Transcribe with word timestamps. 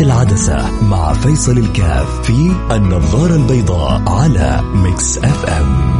العدسة 0.00 0.84
مع 0.90 1.12
فيصل 1.12 1.58
الكاف 1.58 2.20
في 2.22 2.52
النظارة 2.76 3.36
البيضاء 3.36 4.02
على 4.08 4.60
Mix 4.74 5.18
FM. 5.18 5.90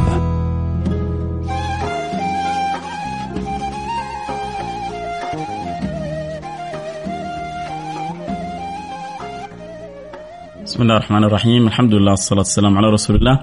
بسم 10.63 10.81
الله 10.81 10.97
الرحمن 10.97 11.23
الرحيم. 11.23 11.67
الحمد 11.67 11.93
لله 11.93 12.11
والصلاة 12.11 12.39
والسلام 12.39 12.77
على 12.77 12.87
رسول 12.87 13.15
الله 13.15 13.39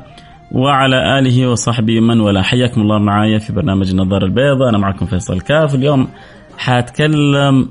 وعلى 0.52 1.18
آله 1.18 1.50
وصحبه 1.50 2.00
من 2.00 2.20
ولا 2.20 2.43
حياكم 2.43 2.80
الله 2.80 2.98
معايا 2.98 3.38
في 3.38 3.52
برنامج 3.52 3.90
النظارة 3.90 4.25
البيضاء. 4.25 4.68
أنا 4.68 4.79
معكم 4.79 5.06
فيصل 5.06 5.40
كاف 5.40 5.75
اليوم 5.75 6.09
حاتكلم 6.59 7.68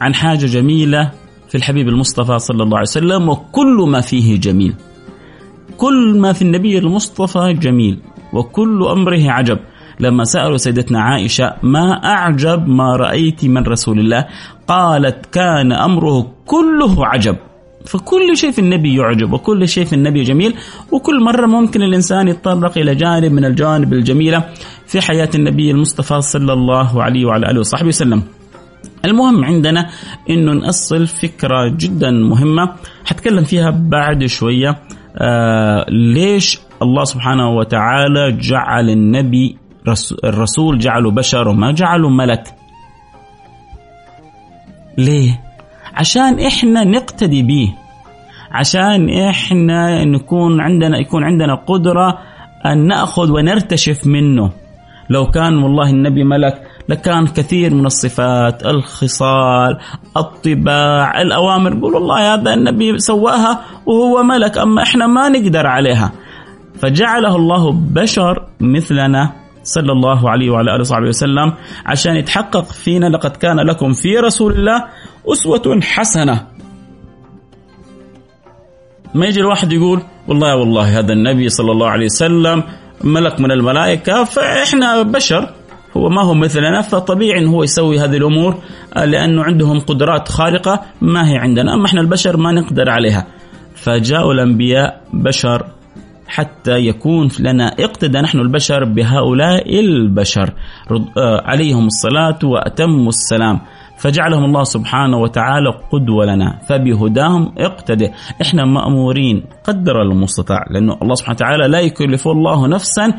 عن 0.00 0.14
حاجة 0.14 0.46
جميلة 0.46 1.19
في 1.50 1.56
الحبيب 1.56 1.88
المصطفى 1.88 2.38
صلى 2.38 2.62
الله 2.62 2.76
عليه 2.76 2.88
وسلم 2.88 3.28
وكل 3.28 3.84
ما 3.88 4.00
فيه 4.00 4.40
جميل. 4.40 4.74
كل 5.76 6.18
ما 6.18 6.32
في 6.32 6.42
النبي 6.42 6.78
المصطفى 6.78 7.52
جميل 7.52 7.98
وكل 8.32 8.84
أمره 8.84 9.30
عجب. 9.30 9.58
لما 10.00 10.24
سألوا 10.24 10.56
سيدتنا 10.56 11.00
عائشة 11.00 11.54
ما 11.62 11.92
أعجب 11.92 12.68
ما 12.68 12.96
رأيت 12.96 13.44
من 13.44 13.62
رسول 13.62 13.98
الله؟ 13.98 14.26
قالت 14.68 15.26
كان 15.26 15.72
أمره 15.72 16.32
كله 16.46 17.06
عجب. 17.06 17.36
فكل 17.86 18.36
شيء 18.36 18.50
في 18.50 18.58
النبي 18.58 18.94
يعجب 18.94 19.32
وكل 19.32 19.68
شيء 19.68 19.84
في 19.84 19.92
النبي 19.92 20.22
جميل. 20.22 20.54
وكل 20.92 21.24
مرة 21.24 21.46
ممكن 21.46 21.82
الإنسان 21.82 22.28
يتطرق 22.28 22.78
إلى 22.78 22.94
جانب 22.94 23.32
من 23.32 23.44
الجوانب 23.44 23.92
الجميلة 23.92 24.44
في 24.86 25.00
حياة 25.00 25.30
النبي 25.34 25.70
المصطفى 25.70 26.20
صلى 26.20 26.52
الله 26.52 27.02
عليه 27.02 27.24
وعلى 27.24 27.50
آله 27.50 27.60
وصحبه 27.60 27.88
وسلم. 27.88 28.22
المهم 29.04 29.44
عندنا 29.44 29.90
إنه 30.30 30.52
نأصل 30.52 31.06
فكرة 31.06 31.68
جدا 31.68 32.10
مهمة. 32.10 32.70
حتكلم 33.04 33.44
فيها 33.44 33.70
بعد 33.70 34.26
شوية. 34.26 34.78
آه 35.16 35.86
ليش 35.88 36.58
الله 36.82 37.04
سبحانه 37.04 37.50
وتعالى 37.50 38.32
جعل 38.32 38.90
النبي 38.90 39.56
الرسول 40.24 40.78
جعله 40.78 41.10
بشر 41.10 41.48
وما 41.48 41.72
جعله 41.72 42.08
ملك؟ 42.08 42.54
ليه؟ 44.98 45.40
عشان 45.94 46.40
إحنا 46.40 46.84
نقتدي 46.84 47.42
به. 47.42 47.74
عشان 48.52 49.10
إحنا 49.10 50.04
نكون 50.04 50.60
عندنا 50.60 50.98
يكون 50.98 51.24
عندنا 51.24 51.54
قدرة 51.54 52.18
أن 52.66 52.86
نأخذ 52.86 53.30
ونرتشف 53.30 54.06
منه. 54.06 54.52
لو 55.10 55.26
كان 55.26 55.62
والله 55.62 55.90
النبي 55.90 56.24
ملك 56.24 56.69
لكان 56.90 57.26
كثير 57.26 57.74
من 57.74 57.86
الصفات 57.86 58.66
الخصال 58.66 59.78
الطباع 60.16 61.22
الأوامر. 61.22 61.76
يقول 61.76 61.94
والله 61.94 62.34
هذا 62.34 62.54
النبي 62.54 62.98
سواها 62.98 63.60
وهو 63.86 64.22
ملك 64.22 64.58
أما 64.58 64.82
إحنا 64.82 65.06
ما 65.06 65.28
نقدر 65.28 65.66
عليها. 65.66 66.12
فجعله 66.82 67.36
الله 67.36 67.72
بشر 67.72 68.46
مثلنا 68.60 69.32
صلى 69.62 69.92
الله 69.92 70.30
عليه 70.30 70.50
وعلى 70.50 70.70
آله 70.70 70.80
وصحبه 70.80 71.08
وسلم 71.08 71.52
عشان 71.86 72.16
يتحقق 72.16 72.64
فينا 72.64 73.06
لقد 73.06 73.36
كان 73.36 73.60
لكم 73.60 73.92
في 73.92 74.16
رسول 74.16 74.52
الله 74.52 74.84
أسوة 75.32 75.80
حسنة. 75.82 76.46
ما 79.14 79.26
يجي 79.26 79.40
الواحد 79.40 79.72
يقول 79.72 80.02
والله 80.28 80.56
والله 80.56 80.98
هذا 80.98 81.12
النبي 81.12 81.48
صلى 81.48 81.72
الله 81.72 81.88
عليه 81.88 82.04
وسلم 82.04 82.62
ملك 83.04 83.40
من 83.40 83.50
الملائكة 83.52 84.24
فإحنا 84.24 85.02
بشر. 85.02 85.59
هو 85.96 86.08
ما 86.08 86.22
هو 86.22 86.34
مثلنا 86.34 86.80
فطبيعي 86.80 87.38
إنه 87.38 87.50
هو 87.50 87.62
يسوي 87.62 87.98
هذه 87.98 88.16
الأمور 88.16 88.56
لأنه 88.96 89.42
عندهم 89.42 89.80
قدرات 89.80 90.28
خارقة 90.28 90.80
ما 91.00 91.30
هي 91.30 91.36
عندنا. 91.38 91.74
أما 91.74 91.86
إحنا 91.86 92.00
البشر 92.00 92.36
ما 92.36 92.52
نقدر 92.52 92.90
عليها. 92.90 93.26
فجاءوا 93.74 94.32
الأنبياء 94.32 95.00
بشر 95.12 95.66
حتى 96.28 96.76
يكون 96.76 97.28
لنا 97.40 97.68
اقتدى 97.80 98.18
نحن 98.18 98.38
البشر 98.38 98.84
بهؤلاء 98.84 99.80
البشر. 99.80 100.52
عليهم 101.44 101.86
الصلاة 101.86 102.38
وأتم 102.44 103.08
السلام. 103.08 103.60
فجعلهم 103.98 104.44
الله 104.44 104.64
سبحانه 104.64 105.18
وتعالى 105.18 105.70
قدوة 105.92 106.24
لنا 106.26 106.58
فبهداهم 106.68 107.52
اقتدى 107.58 108.10
إحنا 108.42 108.64
مأمورين 108.64 109.44
قدر 109.64 110.02
المستطاع 110.02 110.64
لأنه 110.70 110.96
الله 111.02 111.14
سبحانه 111.14 111.36
وتعالى 111.36 111.68
لا 111.68 111.80
يكلف 111.80 112.28
الله 112.28 112.68
نفسا 112.68 113.14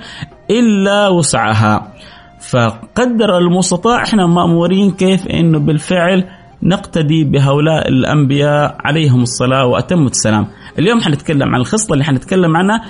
إلا 0.49 1.07
وسعها. 1.07 1.93
فقدر 2.51 3.37
المستطاع 3.37 4.03
إحنا 4.03 4.25
مأمورين 4.25 4.91
كيف 4.91 5.27
إنه 5.27 5.59
بالفعل 5.59 6.27
نقتدي 6.63 7.23
بهؤلاء 7.23 7.87
الأنبياء 7.87 8.77
عليهم 8.79 9.21
الصلاة 9.21 9.65
وأتم 9.65 10.05
السلام. 10.05 10.47
اليوم 10.79 11.01
حنتكلم 11.01 11.55
عن 11.55 11.61
الخصلة 11.61 11.93
اللي 11.93 12.03
حنتكلم 12.03 12.57
عنها 12.57 12.81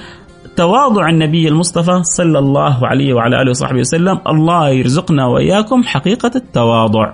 تواضع 0.56 1.10
النبي 1.10 1.48
المصطفى 1.48 2.04
صلى 2.04 2.40
الله 2.40 2.88
عليه 2.88 3.14
وعلى 3.14 3.42
آله 3.42 3.50
وصحبه 3.50 3.80
وسلم، 3.80 4.20
الله 4.28 4.70
يرزقنا 4.70 5.26
وإياكم 5.26 5.84
حقيقة 5.84 6.32
التواضع. 6.36 7.14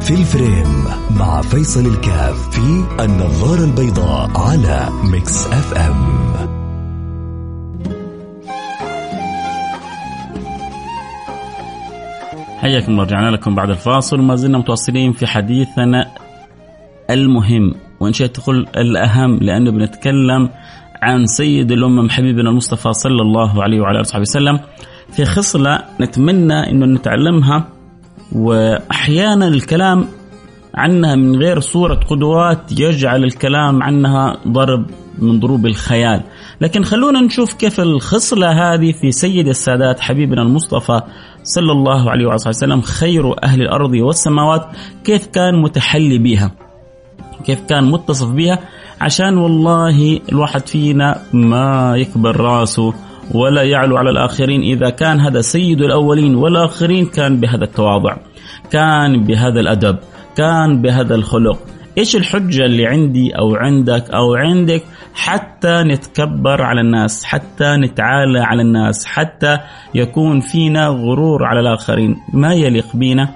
في 0.00 0.14
ال 0.14 0.26
frame 0.26 0.84
مع 1.18 1.42
فيصل 1.42 1.86
الكاف 1.86 2.50
في 2.50 2.84
النظارة 3.04 3.64
البيضاء 3.64 4.30
على 4.36 4.88
Mix 5.12 5.46
FM. 5.46 6.27
حياكم 12.58 13.00
رجعنا 13.00 13.30
لكم 13.30 13.54
بعد 13.54 13.70
الفاصل. 13.70 14.20
ما 14.20 14.34
زلنا 14.34 14.58
متواصلين 14.58 15.12
في 15.12 15.26
حديثنا 15.26 16.06
المهم 17.10 17.74
وإن 18.00 18.12
شئت 18.12 18.36
تقول 18.36 18.66
الأهم 18.76 19.38
لأنه 19.38 19.70
بنتكلم 19.70 20.50
عن 21.02 21.26
سيد 21.26 21.72
الأمم 21.72 22.10
حبيبنا 22.10 22.50
المصطفى 22.50 22.92
صلى 22.92 23.22
الله 23.22 23.62
عليه 23.62 23.80
وعلى 23.80 23.94
آله 23.94 24.00
وصحبه 24.00 24.20
وسلم. 24.20 24.60
في 25.12 25.24
خصلة 25.24 25.78
نتمنى 26.00 26.70
إنه 26.70 26.86
نتعلمها 26.86 27.68
وأحيانا 28.32 29.48
الكلام 29.48 30.08
عنها 30.74 31.14
من 31.14 31.36
غير 31.36 31.60
صورة 31.60 31.94
قدوات 31.94 32.80
يجعل 32.80 33.24
الكلام 33.24 33.82
عنها 33.82 34.36
ضرب 34.48 34.86
من 35.18 35.40
ضروب 35.40 35.66
الخيال. 35.66 36.22
لكن 36.60 36.84
خلونا 36.84 37.20
نشوف 37.20 37.52
كيف 37.54 37.80
الخصلة 37.80 38.74
هذه 38.74 38.92
في 38.92 39.12
سيد 39.12 39.48
السادات 39.48 40.00
حبيبنا 40.00 40.42
المصطفى 40.42 41.00
صلى 41.48 41.72
الله 41.72 42.10
عليه 42.10 42.26
وآله 42.26 42.48
وسلم 42.48 42.80
خير 42.80 43.44
أهل 43.44 43.62
الأرض 43.62 43.92
والسماوات. 43.92 44.66
كيف 45.04 45.26
كان 45.26 45.62
متحلي 45.62 46.18
بها 46.18 46.52
كيف 47.44 47.60
كان 47.68 47.84
متصف 47.84 48.30
بها 48.30 48.58
عشان 49.00 49.38
والله 49.38 50.20
الواحد 50.32 50.68
فينا 50.68 51.22
ما 51.32 51.96
يكبر 51.96 52.36
راسه 52.36 52.94
ولا 53.34 53.62
يعلو 53.62 53.96
على 53.96 54.10
الآخرين. 54.10 54.60
إذا 54.60 54.90
كان 54.90 55.20
هذا 55.20 55.40
سيد 55.40 55.80
الأولين 55.80 56.34
والآخرين 56.34 57.06
كان 57.06 57.40
بهذا 57.40 57.64
التواضع 57.64 58.16
كان 58.70 59.24
بهذا 59.24 59.60
الأدب 59.60 59.96
كان 60.36 60.82
بهذا 60.82 61.14
الخلق. 61.14 61.58
إيش 61.98 62.16
الحجة 62.16 62.64
اللي 62.64 62.86
عندي 62.86 63.30
أو 63.38 63.54
عندك 63.54 64.10
أو 64.10 64.34
عندك 64.34 64.82
حتى 65.18 65.82
نتكبر 65.82 66.62
على 66.62 66.80
الناس 66.80 67.24
حتى 67.24 67.76
نتعالى 67.76 68.40
على 68.40 68.62
الناس 68.62 69.06
حتى 69.06 69.58
يكون 69.94 70.40
فينا 70.40 70.86
غرور 70.86 71.44
على 71.44 71.60
الآخرين. 71.60 72.16
ما 72.32 72.54
يليق 72.54 72.96
بينا؟ 72.96 73.28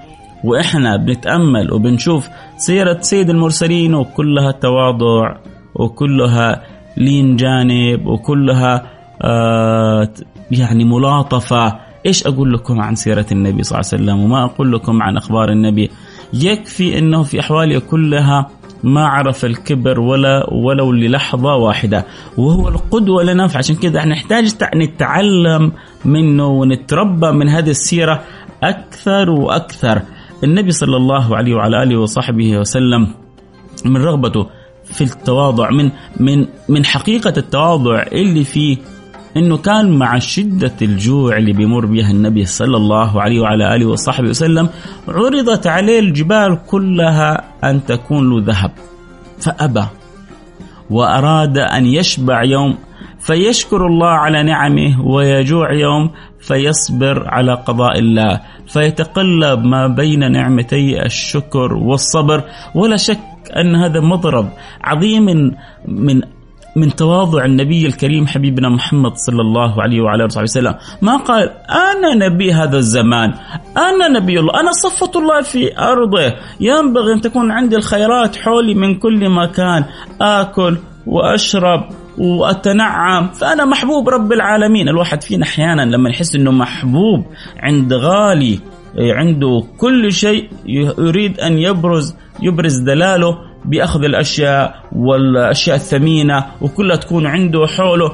وإحنا 0.43 0.97
بنتأمل 0.97 1.73
وبنشوف 1.73 2.29
سيرة 2.57 2.97
سيد 3.01 3.29
المرسلين 3.29 3.95
وكلها 3.95 4.51
تواضع 4.51 5.35
وكلها 5.75 6.61
لين 6.97 7.35
جانب 7.35 8.05
وكلها 8.05 8.83
آه 9.21 10.09
يعني 10.51 10.83
ملاطفة. 10.85 11.79
إيش 12.05 12.27
أقول 12.27 12.53
لكم 12.53 12.81
عن 12.81 12.95
سيرة 12.95 13.25
النبي 13.31 13.63
صلى 13.63 13.79
الله 13.79 13.89
عليه 13.93 14.03
وسلم؟ 14.03 14.23
وما 14.23 14.43
أقول 14.43 14.73
لكم 14.73 15.03
عن 15.03 15.17
أخبار 15.17 15.49
النبي؟ 15.49 15.89
يكفي 16.33 16.97
إنه 16.97 17.23
في 17.23 17.39
أحواله 17.39 17.79
كلها 17.79 18.47
ما 18.83 19.07
عرف 19.07 19.45
الكبر 19.45 19.99
ولا 19.99 20.53
ولو 20.53 20.91
للحظة 20.91 21.55
واحدة. 21.55 22.05
وهو 22.37 22.67
القدوة 22.67 23.23
لنا 23.23 23.47
فعشان 23.47 23.75
كذا 23.75 24.05
نحتاج 24.05 24.55
نتعلم 24.75 25.71
منه 26.05 26.47
ونتربى 26.47 27.31
من 27.31 27.49
هذه 27.49 27.69
السيرة 27.69 28.23
أكثر 28.63 29.29
وأكثر. 29.29 30.01
النبي 30.43 30.71
صلى 30.71 30.97
الله 30.97 31.37
عليه 31.37 31.55
وعلى 31.55 31.83
آله 31.83 31.97
وصحبه 31.97 32.57
وسلم 32.57 33.07
من 33.85 33.97
رغبته 33.97 34.47
في 34.83 35.03
التواضع 35.03 35.69
من 35.69 35.91
من 36.19 36.47
من 36.69 36.85
حقيقة 36.85 37.33
التواضع 37.37 38.03
اللي 38.11 38.43
فيه 38.43 38.77
إنه 39.37 39.57
كان 39.57 39.91
مع 39.97 40.19
شدة 40.19 40.73
الجوع 40.81 41.37
اللي 41.37 41.53
بيمر 41.53 41.85
بها 41.85 42.11
النبي 42.11 42.45
صلى 42.45 42.77
الله 42.77 43.21
عليه 43.21 43.39
وعلى 43.39 43.75
آله 43.75 43.85
وصحبه 43.85 44.29
وسلم 44.29 44.69
عرضت 45.07 45.67
عليه 45.67 45.99
الجبال 45.99 46.59
كلها 46.67 47.43
أن 47.63 47.85
تكون 47.85 48.29
له 48.29 48.45
ذهب. 48.45 48.71
فأبى 49.39 49.85
وأراد 50.89 51.57
أن 51.57 51.85
يشبع 51.85 52.43
يوم 52.43 52.77
فيشكر 53.19 53.87
الله 53.87 54.07
على 54.07 54.43
نعمه 54.43 55.01
ويجوع 55.05 55.73
يوم 55.73 56.11
فيصبر 56.39 57.27
على 57.27 57.53
قضاء 57.53 57.99
الله 57.99 58.41
فيتقلب 58.67 59.63
ما 59.65 59.87
بين 59.87 60.31
نعمتي 60.31 61.05
الشكر 61.05 61.73
والصبر. 61.73 62.43
ولا 62.75 62.97
شك 62.97 63.19
أن 63.55 63.75
هذا 63.75 63.99
مضرب 63.99 64.49
عظيم 64.83 65.55
من 65.87 66.21
من 66.75 66.95
تواضع 66.95 67.45
النبي 67.45 67.87
الكريم 67.87 68.27
حبيبنا 68.27 68.69
محمد 68.69 69.11
صلى 69.15 69.41
الله 69.41 69.81
عليه 69.81 70.01
وعلى 70.01 70.23
آله 70.25 70.41
وسلم. 70.41 70.75
ما 71.01 71.17
قال؟ 71.17 71.49
أنا 71.69 72.27
نبي 72.27 72.53
هذا 72.53 72.77
الزمان. 72.77 73.33
أنا 73.77 74.07
نبي 74.19 74.39
الله. 74.39 74.59
أنا 74.59 74.71
صفة 74.71 75.19
الله 75.19 75.41
في 75.41 75.77
أرضه. 75.79 76.33
ينبغي 76.59 77.13
أن 77.13 77.21
تكون 77.21 77.51
عندي 77.51 77.75
الخيرات 77.75 78.35
حولي 78.35 78.73
من 78.73 78.95
كل 78.95 79.29
مكان. 79.29 79.85
آكل 80.21 80.77
وأشرب 81.07 81.89
وأتنعم. 82.17 83.27
فأنا 83.27 83.65
محبوب 83.65 84.09
رب 84.09 84.33
العالمين. 84.33 84.89
الواحد 84.89 85.23
فينا 85.23 85.43
أحيانا 85.43 85.81
لما 85.81 86.09
يحس 86.09 86.35
إنه 86.35 86.51
محبوب 86.51 87.25
عند 87.59 87.93
غالي 87.93 88.59
عنده 88.97 89.63
كل 89.77 90.11
شيء 90.11 90.49
يريد 90.97 91.39
أن 91.39 91.57
يبرز 91.57 92.15
يبرز 92.41 92.79
دلاله. 92.79 93.52
بأخذ 93.65 94.03
الأشياء 94.03 94.83
والأشياء 94.91 95.75
الثمينة 95.75 96.45
وكلها 96.61 96.95
تكون 96.95 97.27
عنده 97.27 97.67
حوله. 97.67 98.11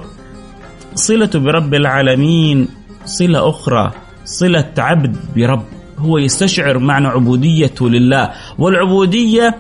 صلته 0.96 1.40
برب 1.40 1.74
العالمين 1.74 2.68
صلة 3.06 3.50
أخرى 3.50 3.92
صلة 4.26 4.74
عبد 4.78 5.18
برب. 5.36 5.64
هو 5.98 6.18
يستشعر 6.18 6.80
معنى 6.80 7.08
عبوديته 7.08 7.90
لله 7.90 8.32
والعبودية 8.60 9.56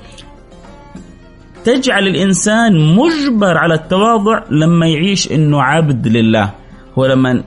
تجعل 1.65 2.07
الإنسان 2.07 2.95
مجبر 2.95 3.57
على 3.57 3.74
التواضع 3.74 4.44
لما 4.51 4.88
يعيش 4.88 5.31
إنه 5.31 5.62
عبد 5.62 6.07
لله. 6.07 6.51
هو 6.97 7.06
لما 7.06 7.44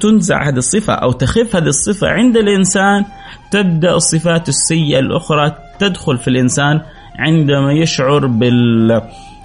تنزع 0.00 0.48
هذه 0.48 0.56
الصفة 0.56 0.92
أو 0.92 1.12
تخف 1.12 1.56
هذه 1.56 1.66
الصفة 1.66 2.08
عند 2.08 2.36
الإنسان 2.36 3.04
تبدأ 3.50 3.94
الصفات 3.94 4.48
السيئة 4.48 4.98
الأخرى 4.98 5.52
تدخل 5.78 6.18
في 6.18 6.28
الإنسان 6.28 6.80
عندما 7.18 7.72
يشعر 7.72 8.26
بال 8.26 9.02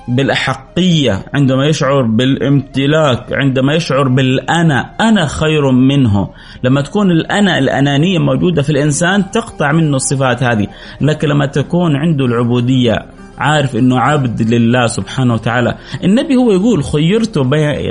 بالأحقية 0.08 1.26
عندما 1.34 1.66
يشعر 1.66 2.02
بالامتلاك 2.02 3.34
عندما 3.34 3.74
يشعر 3.74 4.08
بالأنا 4.08 4.96
أنا 5.02 5.26
خير 5.26 5.72
منه. 5.72 6.30
لما 6.64 6.82
تكون 6.82 7.12
الأنا 7.12 7.58
الأنانية 7.58 8.20
موجودة 8.20 8.62
في 8.62 8.70
الإنسان 8.70 9.32
تقطع 9.32 9.72
منه 9.72 9.96
الصفات 9.96 10.44
هذه. 10.44 10.68
لكن 11.02 11.28
لما 11.28 11.46
تكون 11.46 11.96
عنده 11.96 12.26
العبودية 12.26 13.06
عارف 13.38 13.76
إنه 13.76 14.00
عبد 14.00 14.42
لله 14.54 14.88
سبحانه 14.88 15.34
وتعالى 15.34 15.76
النبي 16.04 16.36
هو 16.36 16.52
يقول 16.52 16.84
خيرت 16.84 17.40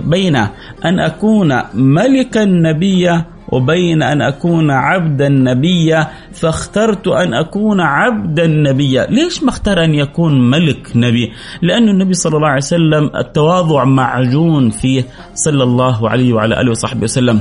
بين 0.05 0.37
أن 0.85 0.99
أكون 1.01 1.63
ملكا 1.75 2.45
نبيا 2.45 3.25
وبين 3.53 4.03
أن 4.03 4.23
أكون 4.23 4.71
عبدا 4.71 5.29
نبيا 5.29 6.09
فاخترت 6.33 7.09
أن 7.09 7.35
أكون 7.35 7.81
عبدا 7.81 8.47
نبيا. 8.47 9.07
ليش 9.11 9.43
ما 9.43 9.49
اختار 9.49 9.85
أن 9.85 9.95
يكون 9.95 10.51
ملك 10.51 10.93
نبي؟ 10.97 11.33
لأن 11.63 11.89
النبي 11.89 12.15
صلى 12.15 12.37
الله 12.37 12.49
عليه 12.49 12.57
وسلم 12.57 13.11
التواضع 13.17 13.85
معجون 13.85 14.71
فيه 14.71 15.05
صلى 15.35 15.63
الله 15.63 16.11
عليه 16.11 16.33
وعلى 16.33 16.61
آله 16.61 16.71
وصحبه 16.71 17.03
وسلم. 17.03 17.41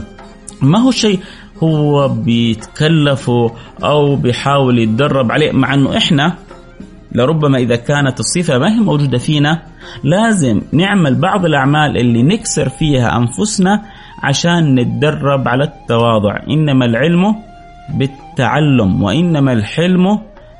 ما 0.61 0.79
هو 0.79 0.91
شيء 0.91 1.19
هو 1.63 2.07
بيتكلفه 2.07 3.51
أو 3.83 4.15
بيحاول 4.15 4.79
يتدرب 4.79 5.31
عليه 5.31 5.51
مع 5.51 5.73
أنه 5.73 5.97
إحنا 5.97 6.33
لربما 7.11 7.57
إذا 7.57 7.75
كانت 7.75 8.19
الصفة 8.19 8.57
ما 8.57 8.75
هي 8.75 8.79
موجودة 8.79 9.17
فينا 9.17 9.61
لازم 10.03 10.61
نعمل 10.71 11.15
بعض 11.15 11.45
الأعمال 11.45 11.97
اللي 11.97 12.23
نكسر 12.23 12.69
فيها 12.69 13.17
أنفسنا 13.17 13.81
عشان 14.23 14.75
نتدرب 14.75 15.47
على 15.47 15.63
التواضع. 15.63 16.39
إنما 16.49 16.85
العلم 16.85 17.35
بالتعلم 17.89 19.03
وإنما 19.03 19.53
الحلم 19.53 20.19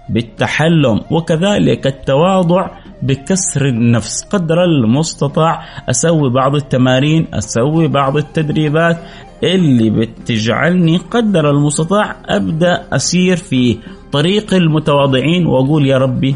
بالتحلم. 0.10 1.02
وكذلك 1.12 1.88
التواضع 1.88 2.68
بكسر 3.02 3.66
النفس. 3.66 4.24
قدر 4.24 4.64
المستطاع 4.64 5.62
أسوي 5.90 6.30
بعض 6.30 6.56
التمارين 6.56 7.28
أسوي 7.34 7.88
بعض 7.88 8.18
التدريبات 8.18 8.98
اللي 9.44 9.90
بتجعلني 9.90 10.98
قدر 10.98 11.50
المستطاع 11.50 12.16
أبدأ 12.26 12.84
أسير 12.94 13.38
في 13.38 13.78
طريق 14.12 14.54
المتواضعين 14.54 15.46
وأقول 15.46 15.88
يا 15.88 15.98
ربي 15.98 16.36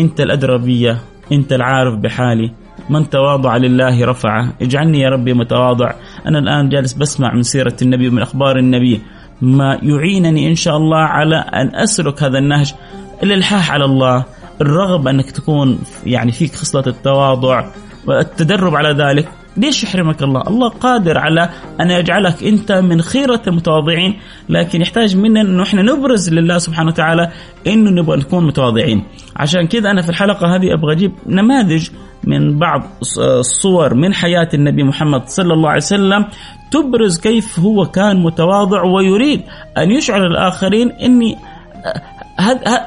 أنت 0.00 0.20
الأدرى 0.20 0.58
بي 0.58 0.96
أنت 1.32 1.52
العارف 1.52 1.94
بحالي 1.94 2.50
من 2.90 3.10
تواضع 3.10 3.56
لله 3.56 4.04
رفعه. 4.04 4.52
اجعلني 4.62 5.00
يا 5.00 5.08
ربي 5.08 5.32
متواضع. 5.34 5.92
أنا 6.26 6.38
الآن 6.38 6.68
جالس 6.68 6.92
بسمع 6.92 7.34
من 7.34 7.42
سيرة 7.42 7.76
النبي 7.82 8.08
ومن 8.08 8.22
أخبار 8.22 8.58
النبي. 8.58 9.00
ما 9.42 9.78
يعينني 9.82 10.50
إن 10.50 10.54
شاء 10.54 10.76
الله 10.76 10.98
على 10.98 11.36
أن 11.36 11.74
أسلك 11.74 12.22
هذا 12.22 12.38
النهج 12.38 12.74
الإلحاح 13.22 13.70
على 13.70 13.84
الله. 13.84 14.24
الرغبة 14.60 15.10
أنك 15.10 15.30
تكون 15.30 15.78
يعني 16.06 16.32
فيك 16.32 16.54
خصلة 16.54 16.84
التواضع 16.86 17.70
والتدرب 18.06 18.74
على 18.74 18.88
ذلك. 18.88 19.28
ليش 19.56 19.84
يحرمك 19.84 20.22
الله؟ 20.22 20.42
الله 20.42 20.68
قادر 20.68 21.18
على 21.18 21.48
أن 21.80 21.90
يجعلك 21.90 22.44
أنت 22.44 22.72
من 22.72 23.02
خيرة 23.02 23.42
المتواضعين 23.46 24.18
لكن 24.48 24.80
يحتاج 24.80 25.16
منا 25.16 25.40
انه 25.40 25.62
إحنا 25.62 25.82
نبرز 25.82 26.30
لله 26.30 26.58
سبحانه 26.58 26.88
وتعالى 26.88 27.30
إنه 27.66 27.90
نبغى 27.90 28.16
نكون 28.16 28.46
متواضعين. 28.46 29.04
عشان 29.36 29.66
كذا 29.66 29.90
أنا 29.90 30.02
في 30.02 30.08
الحلقة 30.08 30.56
هذه 30.56 30.74
أبغى 30.74 30.92
أجيب 30.92 31.12
نماذج 31.26 31.88
من 32.24 32.58
بعض 32.58 32.82
الصور 33.18 33.94
من 33.94 34.14
حياة 34.14 34.48
النبي 34.54 34.82
محمد 34.82 35.28
صلى 35.28 35.52
الله 35.54 35.68
عليه 35.68 35.76
وسلم 35.76 36.26
تبرز 36.70 37.20
كيف 37.20 37.58
هو 37.58 37.84
كان 37.84 38.16
متواضع 38.22 38.82
ويريد 38.82 39.42
أن 39.78 39.90
يشعر 39.90 40.26
الآخرين 40.26 40.90
إني 40.90 41.36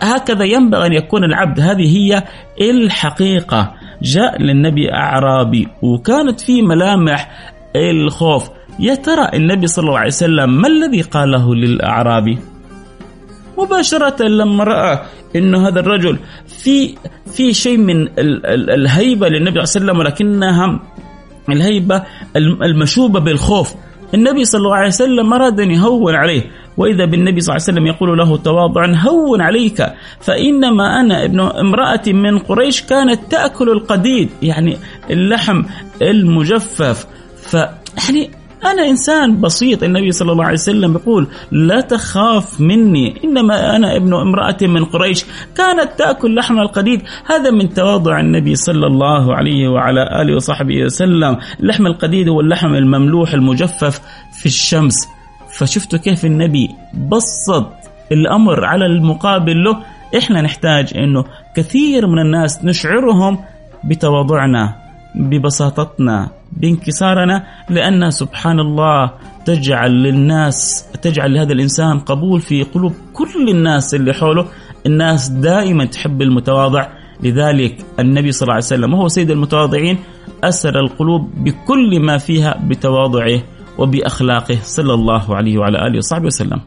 هكذا 0.01 0.43
ينبغي 0.43 0.87
أن 0.87 0.93
يكون 0.93 1.23
العبد 1.23 1.59
هذه 1.59 1.97
هي 1.97 2.23
الحقيقة 2.61 3.73
جاء 4.01 4.41
للنبي 4.41 4.93
أعرابي 4.93 5.67
وكانت 5.81 6.39
في 6.41 6.61
ملامح 6.61 7.51
الخوف. 7.75 8.49
يا 8.79 8.95
ترى 8.95 9.29
النبي 9.33 9.67
صلى 9.67 9.83
الله 9.83 9.97
عليه 9.97 10.07
وسلم 10.07 10.61
ما 10.61 10.67
الذي 10.67 11.01
قاله 11.01 11.55
للأعرابي؟ 11.55 12.37
مباشرة 13.57 14.23
لما 14.23 14.63
رأى 14.63 14.99
انه 15.35 15.67
هذا 15.67 15.79
الرجل 15.79 16.17
في 16.47 16.95
في 17.33 17.53
شيء 17.53 17.77
من 17.77 18.07
الهيبة 18.49 19.27
للنبي 19.27 19.65
صلى 19.65 19.81
الله 19.81 19.93
عليه 19.93 19.99
وسلم 19.99 19.99
ولكنها 19.99 20.79
الهيبة 21.49 22.03
المشوبة 22.35 23.19
بالخوف. 23.19 23.75
النبي 24.13 24.45
صلى 24.45 24.59
الله 24.59 24.75
عليه 24.75 24.87
وسلم 24.87 25.33
أراد 25.33 25.59
أن 25.59 25.71
يهون 25.71 26.15
عليه 26.15 26.41
وإذا 26.79 27.05
بالنبي 27.05 27.41
صلى 27.41 27.55
الله 27.55 27.65
عليه 27.65 27.73
وسلم 27.73 27.87
يقول 27.87 28.17
له 28.17 28.37
تواضعا 28.37 28.95
هون 29.07 29.41
عليك. 29.41 29.85
فإنما 30.19 30.99
أنا 31.01 31.25
ابن 31.25 31.39
امرأة 31.39 32.01
من 32.07 32.39
قريش 32.39 32.81
كانت 32.81 33.19
تأكل 33.31 33.69
القديد 33.69 34.29
يعني 34.41 34.77
اللحم 35.09 35.63
المجفف. 36.01 37.05
ف 37.35 37.53
يعني 37.53 38.29
أنا 38.65 38.89
إنسان 38.89 39.41
بسيط 39.41 39.83
النبي 39.83 40.11
صلى 40.11 40.31
الله 40.31 40.43
عليه 40.43 40.53
وسلم 40.53 40.93
يقول 40.95 41.27
لا 41.51 41.81
تخاف 41.81 42.61
مني. 42.61 43.23
إنما 43.23 43.75
أنا 43.75 43.95
ابن 43.95 44.13
امرأة 44.13 44.57
من 44.61 44.85
قريش 44.85 45.25
كانت 45.57 45.89
تأكل 45.97 46.35
لحم 46.35 46.59
القديد. 46.59 47.01
هذا 47.25 47.51
من 47.51 47.73
تواضع 47.73 48.19
النبي 48.19 48.55
صلى 48.55 48.87
الله 48.87 49.35
عليه 49.35 49.67
وعلى 49.67 50.21
آله 50.21 50.35
وصحبه 50.35 50.83
وسلم. 50.83 51.37
لحم 51.59 51.87
القديد 51.87 52.27
هو 52.29 52.41
اللحم 52.41 52.73
المملوح 52.73 53.33
المجفف 53.33 54.01
في 54.39 54.45
الشمس. 54.45 55.18
فشفتوا 55.59 55.99
كيف 55.99 56.25
النبي 56.25 56.69
بسط 57.11 57.71
الأمر 58.11 58.65
على 58.65 58.85
المقابل 58.85 59.63
له؟ 59.63 59.77
إحنا 60.17 60.41
نحتاج 60.41 60.97
أنه 60.97 61.25
كثير 61.55 62.07
من 62.07 62.19
الناس 62.19 62.65
نشعرهم 62.65 63.39
بتواضعنا 63.83 64.75
ببساطتنا 65.15 66.29
بانكسارنا 66.51 67.43
لأن 67.69 68.11
سبحان 68.11 68.59
الله 68.59 69.11
تجعل 69.45 69.91
للناس 69.91 70.87
تجعل 71.01 71.33
لهذا 71.33 71.53
الإنسان 71.53 71.99
قبول 71.99 72.41
في 72.41 72.63
قلوب 72.63 72.93
كل 73.13 73.49
الناس 73.49 73.95
اللي 73.95 74.13
حوله. 74.13 74.45
الناس 74.85 75.29
دائما 75.29 75.85
تحب 75.85 76.21
المتواضع. 76.21 76.87
لذلك 77.23 77.85
النبي 77.99 78.31
صلى 78.31 78.41
الله 78.41 78.53
عليه 78.53 78.65
وسلم 78.65 78.93
وهو 78.93 79.07
سيد 79.07 79.31
المتواضعين 79.31 79.97
أسر 80.43 80.79
القلوب 80.79 81.29
بكل 81.43 81.99
ما 81.99 82.17
فيها 82.17 82.59
بتواضعه. 82.63 83.41
وبأخلاقه 83.79 84.59
صلى 84.63 84.93
الله 84.93 85.35
عليه 85.35 85.57
وعلى 85.57 85.87
آله 85.87 85.97
وصحبه 85.97 86.25
وسلم. 86.25 86.61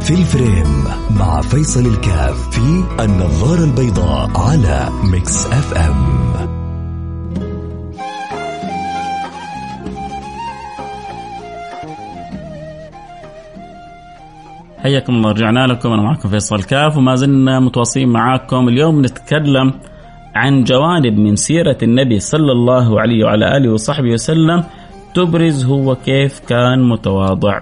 في 0.00 0.10
ال 0.10 0.22
frame 0.22 0.84
مع 1.18 1.40
فيصل 1.40 1.86
الكاف 1.86 2.50
في 2.50 2.84
النظارة 3.04 3.64
البيضاء 3.64 4.30
على 4.36 4.88
Mix 5.12 5.46
FM. 5.46 6.24
حياكم 14.82 15.14
الله 15.14 15.30
رجعنا 15.30 15.66
لكم. 15.66 15.92
أنا 15.92 16.02
معكم 16.02 16.28
فيصل 16.28 16.62
كاف 16.62 16.96
وما 16.96 17.14
زلنا 17.14 17.60
متواصلين 17.60 18.08
معاكم. 18.08 18.68
اليوم 18.68 19.00
نتكلم 19.00 19.72
عن 20.34 20.64
جوانب 20.64 21.18
من 21.18 21.36
سيرة 21.36 21.78
النبي 21.82 22.20
صلى 22.20 22.52
الله 22.52 23.00
عليه 23.00 23.24
وعلى 23.24 23.56
آله 23.56 23.72
وصحبه 23.72 24.10
وسلم 24.12 24.64
تبرز 25.14 25.64
هو 25.64 25.94
كيف 25.94 26.40
كان 26.48 26.88
متواضع. 26.88 27.60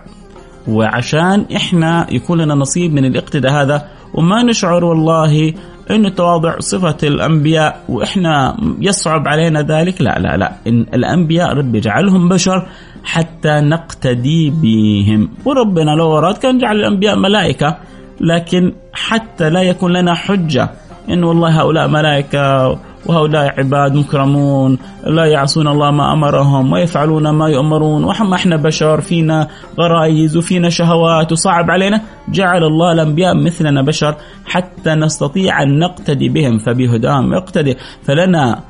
وعشان 0.68 1.46
إحنا 1.56 2.06
يكون 2.10 2.40
لنا 2.40 2.54
نصيب 2.54 2.92
من 2.94 3.04
الاقتداء 3.04 3.52
هذا 3.52 3.88
وما 4.14 4.42
نشعر 4.42 4.84
والله 4.84 5.54
إنه 5.90 6.08
التواضع 6.08 6.58
صفة 6.58 6.96
الأنبياء 7.02 7.84
وإحنا 7.88 8.56
يصعب 8.80 9.28
علينا 9.28 9.62
ذلك 9.62 10.02
لا 10.02 10.18
لا 10.18 10.36
لا. 10.36 10.52
إن 10.66 10.86
الأنبياء 10.94 11.52
رب 11.52 11.74
يجعلهم 11.74 12.28
بشر 12.28 12.66
حتى 13.04 13.60
نقتدي 13.60 14.50
بهم. 14.50 15.28
وربنا 15.44 15.90
لو 15.90 16.18
أراد 16.18 16.34
كان 16.38 16.58
جعل 16.58 16.76
الأنبياء 16.76 17.18
ملائكة 17.18 17.76
لكن 18.20 18.72
حتى 18.92 19.50
لا 19.50 19.62
يكون 19.62 19.92
لنا 19.92 20.14
حجة 20.14 20.70
إن 21.10 21.24
والله 21.24 21.60
هؤلاء 21.60 21.88
ملائكة 21.88 22.78
وهؤلاء 23.06 23.54
عباد 23.58 23.94
مكرمون 23.94 24.78
لا 25.06 25.24
يعصون 25.24 25.68
الله 25.68 25.90
ما 25.90 26.12
أمرهم 26.12 26.72
ويفعلون 26.72 27.28
ما 27.30 27.48
يؤمرون. 27.48 28.04
وحما 28.04 28.34
إحنا 28.36 28.56
بشر 28.56 29.00
فينا 29.00 29.48
غرائز 29.80 30.36
وفينا 30.36 30.70
شهوات 30.70 31.32
وصعب 31.32 31.70
علينا. 31.70 32.00
جعل 32.28 32.64
الله 32.64 32.92
الأنبياء 32.92 33.34
مثلنا 33.44 33.82
بشر 33.82 34.14
حتى 34.46 34.94
نستطيع 34.94 35.62
أن 35.62 35.78
نقتدي 35.78 36.28
بهم 36.28 36.58
فبهداهم 36.58 37.34
اقتدي. 37.34 37.76
فلنا 38.02 38.60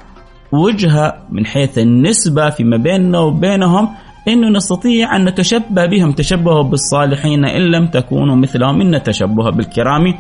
وجهه 0.52 1.14
من 1.30 1.46
حيث 1.46 1.78
النسبة 1.78 2.50
فيما 2.50 2.76
بيننا 2.76 3.18
وبينهم 3.18 3.88
إنه 4.28 4.48
نستطيع 4.48 5.16
أن 5.16 5.24
نتشبه 5.24 5.86
بهم. 5.86 6.12
تشبهوا 6.12 6.62
بالصالحين 6.62 7.44
إن 7.44 7.62
لم 7.70 7.86
تكونوا 7.86 8.36
مثلهم. 8.36 8.80
إن 8.80 8.94
التشبه 8.94 9.50
بالكرام 9.50 10.14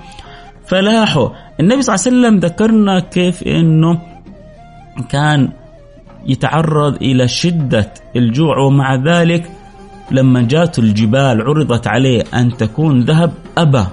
فلاحوا. 0.72 1.28
النبي 1.60 1.82
صلى 1.82 1.94
الله 1.94 2.06
عليه 2.06 2.16
وسلم 2.16 2.38
ذكرنا 2.38 3.00
كيف 3.00 3.42
إنه 3.42 4.00
كان 5.08 5.48
يتعرض 6.26 6.94
إلى 7.02 7.28
شدة 7.28 7.92
الجوع 8.16 8.58
ومع 8.58 8.94
ذلك 8.94 9.50
لما 10.10 10.42
جات 10.42 10.78
الجبال 10.78 11.42
عرضت 11.42 11.86
عليه 11.86 12.24
أن 12.34 12.56
تكون 12.56 13.00
ذهب 13.00 13.32
أبى. 13.58 13.84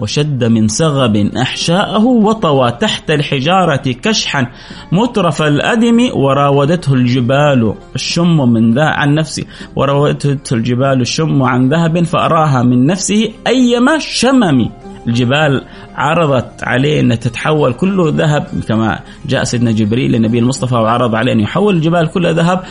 وشد 0.00 0.44
من 0.44 0.68
سغب 0.68 1.16
أحشاءه 1.16 2.04
وطوى 2.04 2.70
تحت 2.70 3.10
الحجارة 3.10 3.92
كشحا 4.02 4.46
مترف 4.92 5.42
الأدم 5.42 6.10
وراودته 6.14 6.94
الجبال 6.94 7.74
الشم 7.94 8.52
من 8.52 8.74
ذا 8.74 8.84
عن 8.84 9.14
نفسه. 9.14 9.44
وراودته 9.76 10.54
الجبال 10.54 11.00
الشم 11.00 11.42
عن 11.42 11.68
ذهب 11.68 12.04
فأراها 12.04 12.62
من 12.62 12.86
نفسه 12.86 13.28
أيما 13.46 13.98
شمم. 13.98 14.70
الجبال 15.06 15.64
عرضت 15.94 16.62
عليه 16.62 17.00
أن 17.00 17.18
تتحول 17.18 17.72
كله 17.72 18.10
ذهب 18.16 18.46
كما 18.68 19.00
جاء 19.26 19.44
سيدنا 19.44 19.70
جبريل 19.72 20.12
للنبي 20.12 20.38
المصطفى 20.38 20.74
وعرض 20.74 21.14
عليه 21.14 21.32
أن 21.32 21.40
يحول 21.40 21.76
الجبال 21.76 22.10
كلها 22.10 22.32
ذهب 22.32 22.64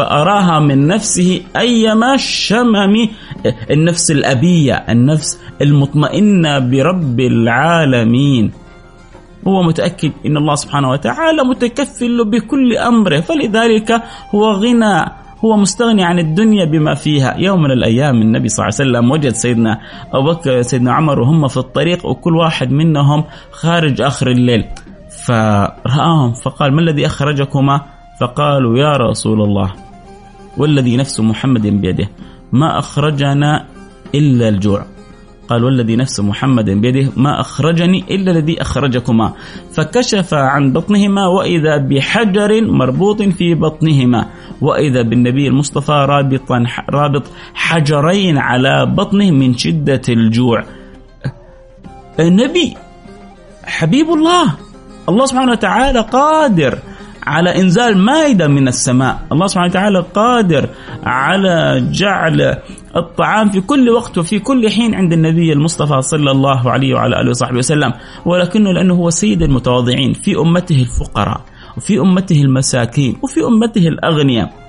فأراها 0.00 0.60
من 0.60 0.86
نفسه 0.86 1.40
أيما 1.56 2.16
شمم 2.16 3.08
النفس 3.70 4.10
الأبية 4.10 4.74
النفس 4.74 5.40
المطمئنة 5.62 6.58
برب 6.58 7.20
العالمين. 7.20 8.52
هو 9.48 9.62
متأكد 9.62 10.12
أن 10.26 10.36
الله 10.36 10.54
سبحانه 10.54 10.90
وتعالى 10.90 11.42
متكفل 11.44 12.30
بكل 12.30 12.76
أمره 12.76 13.20
فلذلك 13.20 14.02
هو 14.34 14.50
غنى 14.52 15.04
هو 15.44 15.56
مستغني 15.56 16.04
عن 16.04 16.18
الدنيا 16.18 16.64
بما 16.64 16.94
فيها. 16.94 17.36
يوم 17.38 17.62
من 17.62 17.70
الأيام 17.70 18.22
النبي 18.22 18.48
صلى 18.48 18.64
الله 18.64 18.76
عليه 18.80 18.90
وسلم 18.90 19.10
وجد 19.10 19.32
سيدنا 19.32 19.80
أبو 20.12 20.32
بكر 20.32 20.62
سيدنا 20.62 20.92
عمر 20.92 21.20
وهم 21.20 21.48
في 21.48 21.56
الطريق 21.56 22.06
وكل 22.06 22.36
واحد 22.36 22.72
منهم 22.72 23.24
خارج 23.50 24.00
آخر 24.00 24.30
الليل. 24.30 24.64
فرآهم 25.26 26.32
فقال 26.32 26.72
ما 26.72 26.80
الذي 26.80 27.06
أخرجكما؟ 27.06 27.80
فقالوا 28.20 28.78
يا 28.78 28.96
رسول 28.96 29.42
الله. 29.42 29.89
والذي 30.56 30.96
نفس 30.96 31.20
محمد 31.20 31.66
بيده 31.66 32.08
ما 32.52 32.78
أخرجنا 32.78 33.66
إلا 34.14 34.48
الجوع. 34.48 34.86
قال 35.48 35.64
والذي 35.64 35.96
نفس 35.96 36.20
محمد 36.20 36.70
بيده 36.70 37.12
ما 37.16 37.40
أخرجني 37.40 38.04
إلا 38.10 38.32
الذي 38.32 38.62
أخرجكما. 38.62 39.32
فكشف 39.72 40.34
عن 40.34 40.72
بطنهما 40.72 41.26
وإذا 41.26 41.76
بحجر 41.76 42.62
مربوط 42.62 43.22
في 43.22 43.54
بطنهما 43.54 44.26
وإذا 44.60 45.02
بالنبي 45.02 45.48
المصطفى 45.48 45.92
رابطا 45.92 46.64
رابط 46.90 47.22
حجرين 47.54 48.38
على 48.38 48.86
بطنه 48.86 49.30
من 49.30 49.56
شدة 49.56 50.02
الجوع. 50.08 50.64
النبي 52.20 52.76
حبيب 53.64 54.08
الله 54.10 54.54
الله 55.08 55.26
سبحانه 55.26 55.52
وتعالى 55.52 56.00
قادر 56.00 56.78
على 57.22 57.60
إنزال 57.60 57.98
مائدة 57.98 58.48
من 58.48 58.68
السماء، 58.68 59.18
الله 59.32 59.46
سبحانه 59.46 59.70
وتعالى 59.70 60.04
قادر 60.14 60.68
على 61.04 61.88
جعل 61.92 62.56
الطعام 62.96 63.50
في 63.50 63.60
كل 63.60 63.90
وقت 63.90 64.18
وفي 64.18 64.38
كل 64.38 64.70
حين 64.70 64.94
عند 64.94 65.12
النبي 65.12 65.52
المصطفى 65.52 66.02
صلى 66.02 66.30
الله 66.30 66.70
عليه 66.70 66.94
وعلى 66.94 67.20
آله 67.20 67.30
وصحبه 67.30 67.58
وسلم، 67.58 67.92
ولكنه 68.24 68.72
لأنه 68.72 68.94
هو 68.94 69.10
سيد 69.10 69.42
المتواضعين 69.42 70.12
في 70.12 70.36
أمته 70.36 70.80
الفقراء، 70.80 71.40
وفي 71.76 71.98
أمته 71.98 72.42
المساكين، 72.42 73.16
وفي 73.22 73.40
أمته 73.40 73.88
الأغنياء. 73.88 74.59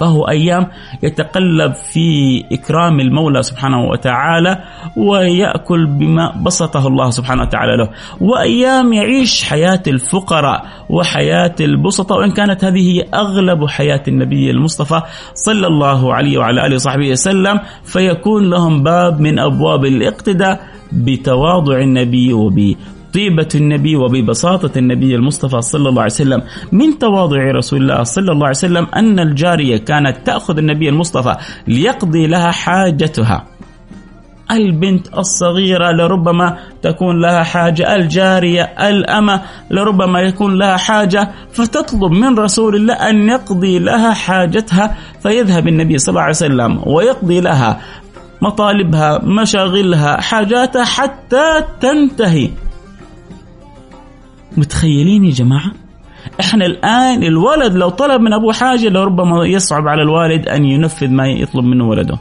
فهو 0.00 0.28
أيام 0.28 0.66
يتقلب 1.02 1.74
في 1.74 2.40
إكرام 2.52 3.00
المولى 3.00 3.42
سبحانه 3.42 3.84
وتعالى 3.84 4.58
ويأكل 4.96 5.86
بما 5.86 6.32
بسطه 6.46 6.86
الله 6.86 7.10
سبحانه 7.10 7.42
وتعالى 7.42 7.76
له. 7.76 7.88
وأيام 8.20 8.92
يعيش 8.92 9.44
حياة 9.44 9.82
الفقراء 9.86 10.66
وحياة 10.90 11.54
البسطة 11.60 12.14
وإن 12.14 12.30
كانت 12.30 12.64
هذه 12.64 12.90
هي 12.92 13.02
أغلب 13.14 13.66
حياة 13.66 14.02
النبي 14.08 14.50
المصطفى 14.50 15.02
صلى 15.34 15.66
الله 15.66 16.14
عليه 16.14 16.38
وعلى 16.38 16.66
آله 16.66 16.74
وصحبه 16.74 17.10
وسلم 17.10 17.60
فيكون 17.84 18.50
لهم 18.50 18.82
باب 18.82 19.20
من 19.20 19.38
أبواب 19.38 19.84
الاقتداء 19.84 20.60
بتواضع 20.92 21.78
النبي 21.78 22.32
وب 22.32 22.74
طيبة 23.14 23.48
النبي 23.54 23.96
وببساطة 23.96 24.78
النبي 24.78 25.14
المصطفى 25.14 25.60
صلى 25.60 25.88
الله 25.88 26.02
عليه 26.02 26.12
وسلم. 26.12 26.42
من 26.72 26.98
تواضع 26.98 27.50
رسول 27.50 27.82
الله 27.82 28.02
صلى 28.02 28.32
الله 28.32 28.46
عليه 28.46 28.56
وسلم 28.56 28.86
أن 28.96 29.18
الجارية 29.18 29.76
كانت 29.76 30.26
تأخذ 30.26 30.58
النبي 30.58 30.88
المصطفى 30.88 31.36
ليقضي 31.68 32.26
لها 32.26 32.50
حاجتها. 32.50 33.46
البنت 34.50 35.18
الصغيرة 35.18 35.90
لربما 35.90 36.58
تكون 36.82 37.22
لها 37.22 37.42
حاجة 37.42 37.96
الجارية 37.96 38.62
الأمة 38.62 39.42
لربما 39.70 40.20
يكون 40.20 40.58
لها 40.58 40.76
حاجة. 40.76 41.30
فتطلب 41.52 42.12
من 42.12 42.38
رسول 42.38 42.76
الله 42.76 42.94
أن 42.94 43.28
يقضي 43.28 43.78
لها 43.78 44.14
حاجتها 44.14 44.96
فيذهب 45.22 45.68
النبي 45.68 45.98
صلى 45.98 46.12
الله 46.12 46.22
عليه 46.22 46.30
وسلم 46.30 46.82
ويقضي 46.86 47.40
لها 47.40 47.80
مطالبها 48.42 49.20
مشاغلها 49.24 50.20
حاجاتها 50.20 50.84
حتى 50.84 51.64
تنتهي. 51.80 52.50
متخيلين 54.56 55.24
يا 55.24 55.30
جماعة؟ 55.30 55.72
إحنا 56.40 56.66
الآن 56.66 57.22
الولد 57.22 57.74
لو 57.74 57.88
طلب 57.88 58.20
من 58.20 58.32
ابوه 58.32 58.52
حاجة 58.52 58.88
لربما 58.88 59.46
يصعب 59.46 59.88
على 59.88 60.02
الوالد 60.02 60.48
أن 60.48 60.64
ينفذ 60.64 61.08
ما 61.08 61.28
يطلب 61.28 61.64
منه 61.64 61.88
ولده. 61.88 62.18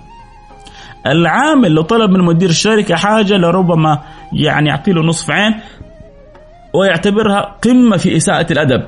العامل 1.08 1.72
لو 1.72 1.82
طلب 1.82 2.10
من 2.12 2.26
مدير 2.26 2.50
الشركة 2.50 2.96
حاجة 2.96 3.38
لربما 3.38 4.00
يعني 4.34 4.70
يعطي 4.70 4.92
له 4.92 5.02
نصف 5.02 5.32
عين 5.32 5.54
ويعتبرها 6.74 7.56
قمة 7.64 7.98
في 7.98 8.18
إساءة 8.18 8.54
الأدب. 8.54 8.84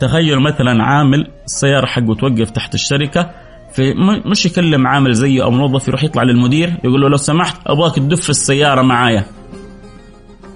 تخيل 0.00 0.40
مثلا 0.40 0.84
عامل 0.84 1.30
السيارة 1.44 1.86
حقه 1.86 2.14
توقف 2.14 2.50
تحت 2.50 2.74
الشركة 2.74 3.30
في 3.72 3.94
مش 4.26 4.46
يكلم 4.46 4.86
عامل 4.86 5.14
زيه 5.14 5.44
أو 5.44 5.50
موظف 5.50 5.88
يروح 5.88 6.04
يطلع 6.04 6.22
للمدير 6.22 6.74
يقول 6.84 7.00
له 7.00 7.08
لو 7.08 7.16
سمحت 7.16 7.56
أبغاك 7.66 7.94
تدف 7.94 8.30
السيارة 8.30 8.82
معايا 8.82 9.24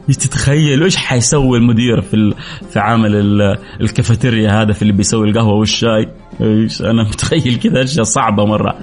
تتخيل 0.09 0.83
إيش 0.83 0.97
حيسوي 0.97 1.59
المدير 1.59 2.01
في 2.01 2.35
في 2.71 2.79
عامل 2.79 3.17
الكافيتيريا 3.81 4.63
هذا 4.63 4.73
في 4.73 4.83
اللي 4.83 4.93
بيسوي 4.93 5.31
القهوة 5.31 5.55
والشاي؟ 5.55 6.09
أنا 6.81 7.03
متخيل 7.09 7.57
كذا 7.57 7.83
أشياء 7.83 8.05
صعبة 8.05 8.45
مرة. 8.45 8.75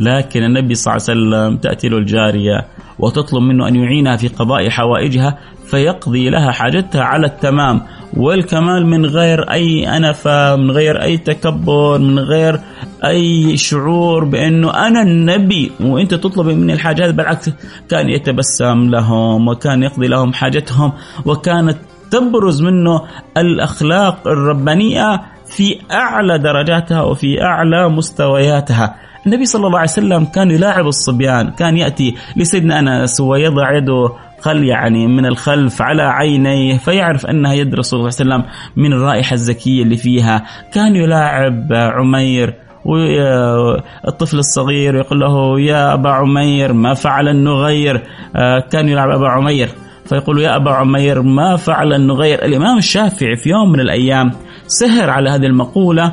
لكن 0.00 0.42
النبي 0.42 0.74
صلى 0.74 0.96
الله 0.96 1.06
عليه 1.08 1.20
وسلم 1.20 1.56
تأتي 1.56 1.88
له 1.88 1.98
الجارية 1.98 2.66
وتطلب 2.98 3.42
منه 3.42 3.68
أن 3.68 3.76
يعينها 3.76 4.16
في 4.16 4.28
قضاء 4.28 4.68
حوائجها 4.68 5.38
فيقضي 5.66 6.30
لها 6.30 6.52
حاجتها 6.52 7.02
على 7.02 7.26
التمام. 7.26 7.82
والكمال 8.16 8.86
من 8.86 9.06
غير 9.06 9.50
أي 9.50 9.96
أنفة 9.96 10.56
من 10.56 10.70
غير 10.70 11.02
أي 11.02 11.18
تكبر 11.18 11.98
من 11.98 12.18
غير 12.18 12.60
أي 13.08 13.56
شعور 13.56 14.24
بأنه 14.24 14.86
أنا 14.86 15.02
النبي 15.02 15.72
وأنت 15.80 16.14
تطلب 16.14 16.46
مني 16.46 16.72
الحاجات 16.72 17.14
بالعكس 17.14 17.50
كان 17.88 18.08
يتبسم 18.08 18.90
لهم 18.90 19.48
وكان 19.48 19.82
يقضي 19.82 20.06
لهم 20.08 20.32
حاجتهم 20.32 20.92
وكانت 21.26 21.78
تبرز 22.10 22.62
منه 22.62 23.02
الأخلاق 23.36 24.28
الربانية 24.28 25.22
في 25.46 25.78
أعلى 25.92 26.38
درجاتها 26.38 27.02
وفي 27.02 27.42
أعلى 27.42 27.88
مستوياتها. 27.88 28.94
النبي 29.26 29.46
صلى 29.46 29.66
الله 29.66 29.78
عليه 29.78 29.90
وسلم 29.90 30.24
كان 30.24 30.50
يلاعب 30.50 30.86
الصبيان 30.86 31.50
كان 31.50 31.76
يأتي 31.76 32.14
لسيدنا 32.36 32.78
أنس 32.78 33.20
ويضع 33.20 33.76
يده 33.76 34.12
الخل 34.38 34.64
يعني 34.64 35.06
من 35.06 35.26
الخلف 35.26 35.82
على 35.82 36.02
عينيه 36.02 36.78
فيعرف 36.78 37.26
أنها 37.26 37.52
يد 37.52 37.74
رسول 37.74 37.98
الله 38.00 38.10
صلى 38.10 38.24
الله 38.24 38.34
عليه 38.34 38.44
وسلم 38.44 38.56
من 38.84 38.92
الرائحة 38.92 39.34
الزكية 39.34 39.82
اللي 39.82 39.96
فيها. 39.96 40.44
كان 40.72 40.96
يلاعب 40.96 41.72
عمير 41.72 42.54
والطفل 42.86 44.38
الصغير 44.38 44.94
يقول 44.94 45.20
له 45.20 45.60
يا 45.60 45.94
أبا 45.94 46.10
عمير 46.10 46.72
ما 46.72 46.94
فعل 46.94 47.28
النغير. 47.28 48.02
آه، 48.36 48.60
كان 48.60 48.88
يلعب 48.88 49.10
أبا 49.10 49.28
عمير. 49.28 49.68
فيقول 50.04 50.40
يا 50.40 50.56
أبا 50.56 50.70
عمير 50.70 51.22
ما 51.22 51.56
فعل 51.56 51.92
النغير. 51.92 52.44
الإمام 52.44 52.78
الشافعي 52.78 53.36
في 53.36 53.50
يوم 53.50 53.72
من 53.72 53.80
الأيام 53.80 54.30
سهر 54.66 55.10
على 55.10 55.30
هذه 55.30 55.46
المقولة 55.46 56.12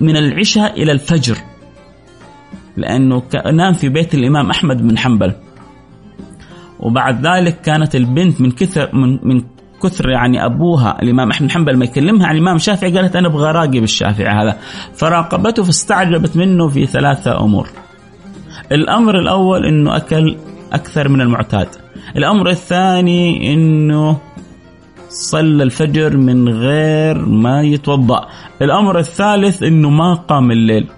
من 0.00 0.16
العشاء 0.16 0.82
إلى 0.82 0.92
الفجر 0.92 1.36
لأنه 2.76 3.22
نام 3.52 3.72
في 3.72 3.88
بيت 3.88 4.14
الإمام 4.14 4.50
أحمد 4.50 4.82
بن 4.82 4.98
حنبل. 4.98 5.32
وبعد 6.80 7.26
ذلك 7.26 7.60
كانت 7.60 7.96
البنت 7.96 8.40
من 8.40 8.50
كثر 8.50 8.96
من, 8.96 9.18
من 9.22 9.42
كثر 9.82 10.10
يعني 10.10 10.44
أبوها 10.44 11.02
الإمام 11.02 11.30
أحمد 11.30 11.50
حنبل 11.50 11.76
ما 11.76 11.84
يكلمها 11.84 12.26
عن 12.26 12.34
الإمام 12.34 12.56
الشافعي 12.56 12.96
قالت 12.96 13.16
أنا 13.16 13.28
أبغى 13.28 13.50
اراقب 13.50 13.82
الشافعي 13.82 14.34
هذا 14.34 14.56
فراقبته 14.94 15.62
فاستعجبت 15.62 16.36
منه 16.36 16.68
في 16.68 16.86
ثلاثة 16.86 17.40
أمور. 17.40 17.68
الأمر 18.72 19.18
الأول 19.18 19.66
إنه 19.66 19.96
أكل 19.96 20.36
أكثر 20.72 21.08
من 21.08 21.20
المعتاد. 21.20 21.68
الأمر 22.16 22.48
الثاني 22.48 23.52
إنه 23.52 24.18
صلى 25.08 25.62
الفجر 25.62 26.16
من 26.16 26.48
غير 26.48 27.26
ما 27.26 27.62
يتوضأ. 27.62 28.28
الأمر 28.62 28.98
الثالث 28.98 29.62
إنه 29.62 29.90
ما 29.90 30.14
قام 30.14 30.50
الليل. 30.50 30.88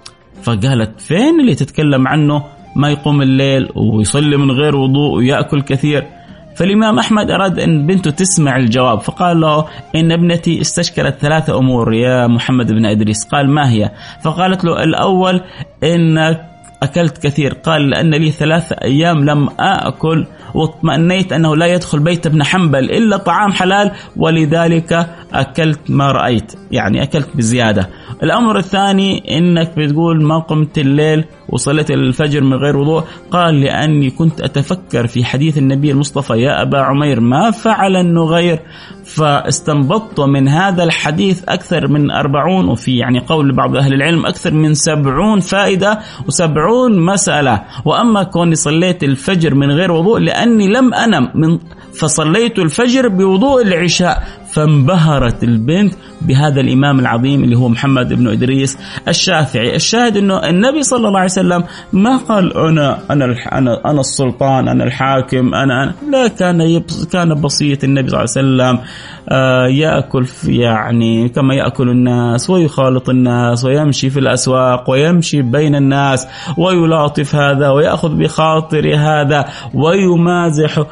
فقالت 0.43 1.01
فين 1.01 1.39
اللي 1.39 1.55
تتكلم 1.55 2.07
عنه 2.07 2.43
ما 2.75 2.89
يقوم 2.89 3.21
الليل 3.21 3.69
ويصلي 3.75 4.37
من 4.37 4.51
غير 4.51 4.75
وضوء 4.75 5.17
ويأكل 5.17 5.61
كثير 5.61 6.07
فالإمام 6.55 6.99
أحمد 6.99 7.31
أراد 7.31 7.59
أن 7.59 7.85
بنته 7.87 8.11
تسمع 8.11 8.57
الجواب 8.57 8.99
فقال 8.99 9.41
له 9.41 9.65
إن 9.95 10.11
ابنتي 10.11 10.61
استشكلت 10.61 11.15
ثلاثة 11.19 11.57
أمور 11.57 11.93
يا 11.93 12.27
محمد 12.27 12.71
بن 12.71 12.85
إدريس 12.85 13.25
قال 13.31 13.49
ما 13.49 13.69
هي؟ 13.69 13.91
فقالت 14.23 14.65
له 14.65 14.83
الأول 14.83 15.41
إنك 15.83 16.41
أكلت 16.83 17.17
كثير 17.17 17.53
قال 17.53 17.89
لأن 17.89 18.13
لي 18.15 18.31
ثلاثة 18.31 18.75
أيام 18.83 19.25
لم 19.25 19.49
آكل 19.59 20.25
واطمأنيت 20.53 21.33
أنه 21.33 21.55
لا 21.55 21.65
يدخل 21.65 21.99
بيت 21.99 22.25
ابن 22.25 22.43
حنبل 22.43 22.83
إلا 22.83 23.17
طعام 23.17 23.51
حلال 23.51 23.91
ولذلك 24.17 25.09
أكلت 25.33 25.79
ما 25.89 26.11
رأيت 26.11 26.53
يعني 26.71 27.03
أكلت 27.03 27.29
بزيادة. 27.35 27.89
الأمر 28.23 28.57
الثاني 28.57 29.37
أنك 29.37 29.77
بتقول 29.77 30.23
ما 30.23 30.39
قمت 30.39 30.77
الليل 30.77 31.25
وصليت 31.49 31.91
الفجر 31.91 32.43
من 32.43 32.53
غير 32.53 32.77
وضوء. 32.77 33.03
قال 33.31 33.61
لأني 33.61 34.09
كنت 34.09 34.41
أتفكر 34.41 35.07
في 35.07 35.23
حديث 35.25 35.57
النبي 35.57 35.91
المصطفى 35.91 36.33
يا 36.33 36.61
أبا 36.61 36.79
عمير 36.79 37.19
ما 37.19 37.51
فعل 37.51 37.95
النغير؟ 37.95 38.59
فاستنبطت 39.05 40.19
من 40.19 40.47
هذا 40.47 40.83
الحديث 40.83 41.43
أكثر 41.49 41.87
من 41.87 42.11
أربعون 42.11 42.67
وفي 42.67 42.97
يعني 42.97 43.19
قول 43.19 43.55
بعض 43.55 43.75
أهل 43.75 43.93
العلم 43.93 44.25
أكثر 44.25 44.53
من 44.53 44.73
سبعون 44.73 45.39
فائدة 45.39 45.99
وسبعون 46.27 47.05
مسألة. 47.05 47.61
وأما 47.85 48.23
كوني 48.23 48.55
صليت 48.55 49.03
الفجر 49.03 49.55
من 49.55 49.71
غير 49.71 49.91
وضوء 49.91 50.19
لأني 50.19 50.67
لم 50.67 50.93
أنم 50.93 51.29
من 51.35 51.59
فصليت 51.93 52.59
الفجر 52.59 53.07
بوضوء 53.07 53.61
العشاء. 53.61 54.23
فانبهرت 54.55 55.43
البنت 55.43 55.93
بهذا 56.21 56.61
الإمام 56.61 56.99
العظيم 56.99 57.43
اللي 57.43 57.57
هو 57.57 57.69
محمد 57.69 58.13
بن 58.13 58.27
إدريس 58.27 58.77
الشافعي، 59.07 59.75
الشاهد 59.75 60.17
إنه 60.17 60.49
النبي 60.49 60.83
صلى 60.83 61.07
الله 61.07 61.19
عليه 61.19 61.31
وسلم 61.31 61.63
ما 61.93 62.17
قال 62.17 62.57
أنا 62.57 62.99
أنا 63.11 63.25
أنا 63.51 63.81
أنا 63.85 63.99
السلطان 63.99 64.67
أنا 64.67 64.83
الحاكم 64.83 65.53
أنا, 65.53 65.83
أنا. 65.83 65.93
لا 66.11 66.27
كان 66.27 66.81
كان 67.11 67.41
بسيط 67.41 67.83
النبي 67.83 68.09
صلى 68.09 68.19
الله 68.19 68.63
عليه 68.63 68.73
وسلم 68.75 68.85
آه، 69.29 69.67
يأكل 69.67 70.25
يعني 70.47 71.29
كما 71.29 71.55
يأكل 71.55 71.89
الناس 71.89 72.49
ويخالط 72.49 73.09
الناس 73.09 73.65
ويمشي 73.65 74.09
في 74.09 74.19
الأسواق 74.19 74.89
ويمشي 74.89 75.41
بين 75.41 75.75
الناس 75.75 76.27
ويلاطف 76.57 77.35
هذا 77.35 77.69
ويأخذ 77.69 78.15
بخاطر 78.15 78.95
هذا 78.95 79.45
ويمازح 79.73 80.83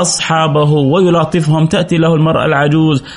أصحابه 0.00 0.70
ويلاطفهم. 0.70 1.66
تأتي 1.66 1.96
له 1.96 2.14
العجوز 2.14 2.63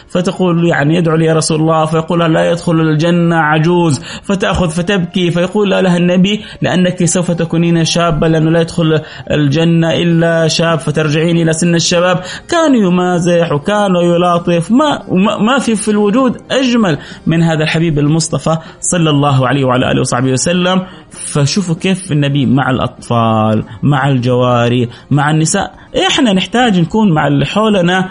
فتقول 0.08 0.68
يعني 0.68 0.96
يدعو 0.96 1.16
لي 1.16 1.26
يا 1.26 1.34
رسول 1.34 1.60
الله 1.62 1.86
فيقول 1.86 2.34
لا 2.34 2.52
يدخل 2.52 2.74
الجنة 2.74 3.36
عجوز 3.36 4.02
فتأخذ 4.24 4.70
فتبكي 4.70 5.32
فيقول 5.32 5.70
لها 5.70 5.98
النبي 5.98 6.42
لأنك 6.62 7.06
سوف 7.06 7.32
تكونين 7.32 7.86
شابة 7.86 8.28
لأنه 8.28 8.52
لا 8.52 8.62
يدخل 8.62 9.02
الجنة 9.32 9.94
إلا 9.94 10.48
شاب 10.48 10.80
فترجعين 10.80 11.38
إلى 11.38 11.54
سن 11.54 11.76
الشباب. 11.76 12.20
كان 12.50 12.76
يمازح 12.76 13.52
وكان 13.52 13.96
يلاطف 13.96 14.72
ما 14.72 15.04
ما 15.40 15.60
في 15.60 15.76
في 15.76 15.92
الوجود 15.92 16.38
أجمل 16.52 16.98
من 17.28 17.44
هذا 17.44 17.64
الحبيب 17.64 18.00
المصطفى 18.00 18.58
صلى 18.80 19.10
الله 19.10 19.48
عليه 19.48 19.66
وعلى 19.66 19.92
آله 19.92 20.02
وصحبه 20.02 20.32
وسلم. 20.32 20.82
فشوفوا 21.10 21.76
كيف 21.76 22.12
النبي 22.12 22.46
مع 22.46 22.70
الأطفال 22.70 23.64
مع 23.84 24.10
الجواري 24.10 24.90
مع 25.12 25.32
النساء. 25.32 25.74
إحنا 26.08 26.34
نحتاج 26.34 26.80
نكون 26.80 27.14
مع 27.14 27.28
اللي 27.28 27.46
حولنا 27.46 28.10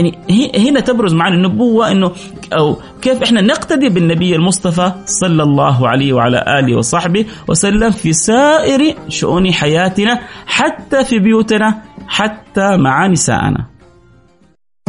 يعني 0.00 0.68
هنا 0.68 0.80
تبرز 0.80 1.14
معنا 1.14 1.34
النبوة 1.34 1.90
أنه 1.90 2.12
أو 2.52 2.76
كيف 3.02 3.22
إحنا 3.22 3.40
نقتدي 3.40 3.88
بالنبي 3.88 4.36
المصطفى 4.36 4.92
صلى 5.06 5.42
الله 5.42 5.88
عليه 5.88 6.12
وعلى 6.12 6.44
آله 6.58 6.76
وصحبه 6.76 7.26
وسلم 7.48 7.90
في 7.90 8.12
سائر 8.12 8.94
شؤون 9.08 9.52
حياتنا 9.52 10.20
حتى 10.46 11.04
في 11.04 11.18
بيوتنا 11.18 11.82
حتى 12.08 12.76
مع 12.76 13.06
نسائنا. 13.06 13.66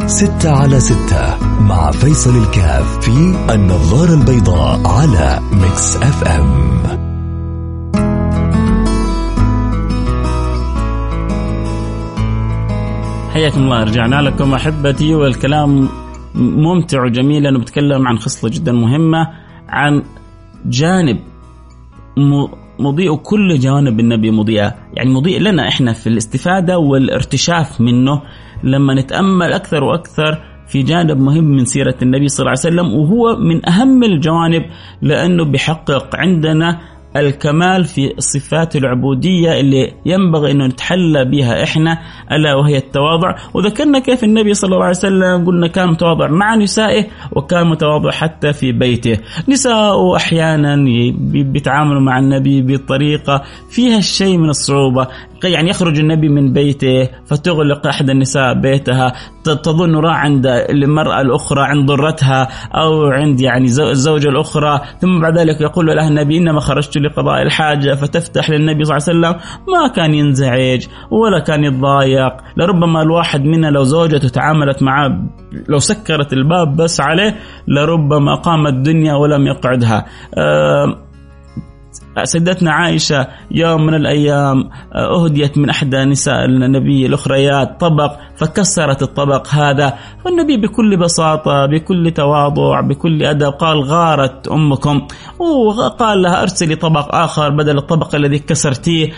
ستة 0.06 0.52
على 0.52 0.80
ستة 0.80 1.38
مع 1.62 1.92
فيصل 1.92 2.38
الكاف 2.38 3.00
في 3.00 3.36
النظارة 3.54 4.14
البيضاء 4.14 4.88
على 4.88 5.40
Mix 5.52 5.96
FM 5.96 7.01
حياكم 13.34 13.64
الله 13.64 13.84
رجعنا 13.84 14.22
لكم 14.22 14.54
أحبتي 14.54 15.16
والكلام 15.16 15.90
ممتع 16.36 17.06
وجميل 17.06 17.44
لأنه 17.44 17.60
بتكلم 17.60 18.08
عن 18.08 18.18
خصلة 18.18 18.52
جدا 18.54 18.72
مهمة 18.72 19.28
عن 19.70 20.04
جانب 20.66 21.20
مضيء 22.80 23.16
كل 23.16 23.60
جوانب 23.60 24.00
النبي 24.00 24.32
مضيئة، 24.32 24.76
يعني 24.94 25.10
مضيء 25.10 25.40
لنا 25.40 25.68
إحنا 25.68 25.94
في 25.94 26.08
الاستفادة 26.08 26.78
والارتشاف 26.78 27.82
منه. 27.82 28.22
لما 28.64 28.94
نتأمل 28.94 29.54
أكثر 29.54 29.84
وأكثر 29.84 30.38
في 30.68 30.84
جانب 30.84 31.18
مهم 31.18 31.44
من 31.44 31.66
سيرة 31.66 31.96
النبي 32.02 32.28
صلى 32.28 32.40
الله 32.40 32.50
عليه 32.50 32.60
وسلم 32.76 32.94
وهو 33.00 33.40
من 33.40 33.70
أهم 33.70 34.04
الجوانب 34.04 34.64
لأنه 35.02 35.46
بيحقق 35.46 36.16
عندنا 36.16 36.80
الكمال 37.16 37.86
في 37.86 38.14
الصفات 38.18 38.76
العبودية 38.76 39.60
اللي 39.60 39.94
ينبغي 40.06 40.52
أنه 40.52 40.66
نتحلى 40.66 41.26
بها 41.26 41.64
إحنا 41.64 41.98
ألا 42.32 42.56
وهي 42.56 42.78
التواضع. 42.78 43.36
وذكرنا 43.54 44.00
كيف 44.00 44.24
النبي 44.24 44.54
صلى 44.54 44.74
الله 44.74 44.86
عليه 44.86 44.98
وسلم 44.98 45.46
قلنا 45.46 45.68
كان 45.68 45.90
متواضع 45.90 46.28
مع 46.28 46.56
نسائه 46.56 47.08
وكان 47.32 47.68
متواضع 47.68 48.12
حتى 48.12 48.54
في 48.54 48.72
بيته. 48.72 49.18
نساء 49.50 50.16
أحيانا 50.16 50.76
بيتعاملوا 51.32 52.02
مع 52.02 52.20
النبي 52.20 52.62
بطريقة 52.62 53.42
فيها 53.70 53.98
الشيء 53.98 54.38
من 54.38 54.50
الصعوبة. 54.50 55.08
يعني 55.44 55.70
يخرج 55.70 56.00
النبي 56.00 56.30
من 56.30 56.54
بيته 56.54 57.10
فتغلق 57.26 57.88
أحد 57.88 58.10
النساء 58.10 58.54
بيتها 58.54 59.14
تظن 59.44 59.96
راح 59.96 60.18
عند 60.18 60.46
المرأة 60.48 61.22
الأخرى 61.22 61.62
عند 61.62 61.88
ضرتها 61.88 62.48
أو 62.72 63.06
عند 63.06 63.42
يعني 63.42 63.66
الزوجة 63.66 64.30
الأخرى. 64.30 64.82
ثم 65.00 65.22
بعد 65.22 65.38
ذلك 65.38 65.62
يقول 65.62 65.86
لها 65.86 66.08
النبي 66.08 66.38
إنما 66.38 66.60
خرجت 66.60 66.98
لقضاء 66.98 67.42
الحاجة 67.42 67.94
فتفتح 67.94 68.50
للنبي 68.50 68.84
صلى 68.84 68.98
الله 68.98 69.28
عليه 69.28 69.38
وسلم 69.38 69.50
ما 69.74 69.88
كان 69.88 70.14
ينزعج 70.14 70.88
ولا 71.12 71.40
كان 71.40 71.64
يتضايق. 71.64 72.34
لربما 72.58 73.02
الواحد 73.02 73.44
منا 73.44 73.68
لو 73.68 73.84
زوجته 73.84 74.28
تعاملت 74.28 74.84
معه 74.84 75.10
لو 75.70 75.80
سكرت 75.80 76.34
الباب 76.34 76.76
بس 76.76 77.02
عليه 77.02 77.36
لربما 77.68 78.36
قام 78.36 78.68
الدنيا 78.68 79.14
ولم 79.14 79.48
يقعدها. 79.48 80.06
أه 80.38 81.11
سيدتنا 82.24 82.72
عائشة 82.72 83.28
يوم 83.52 83.86
من 83.86 83.94
الأيام 83.94 84.70
آه، 84.96 85.24
أهديت 85.24 85.58
من 85.58 85.70
أحدى 85.70 86.06
نساء 86.06 86.46
النبي 86.46 87.06
الأخريات 87.06 87.80
طبق 87.80 88.12
فكسرت 88.36 89.02
الطبق 89.02 89.48
هذا. 89.48 89.94
والنبي 90.26 90.58
بكل 90.58 90.98
بساطة 90.98 91.66
بكل 91.66 92.12
تواضع 92.12 92.82
بكل 92.82 93.24
أدب 93.24 93.52
قال 93.52 93.82
غارت 93.84 94.48
أمكم. 94.48 95.08
وقال 95.40 96.22
لها 96.22 96.42
أرسلي 96.42 96.76
طبق 96.76 97.16
آخر 97.16 97.50
بدل 97.50 97.78
الطبق 97.78 98.16
الذي 98.16 98.40
كسرتيه. 98.40 99.10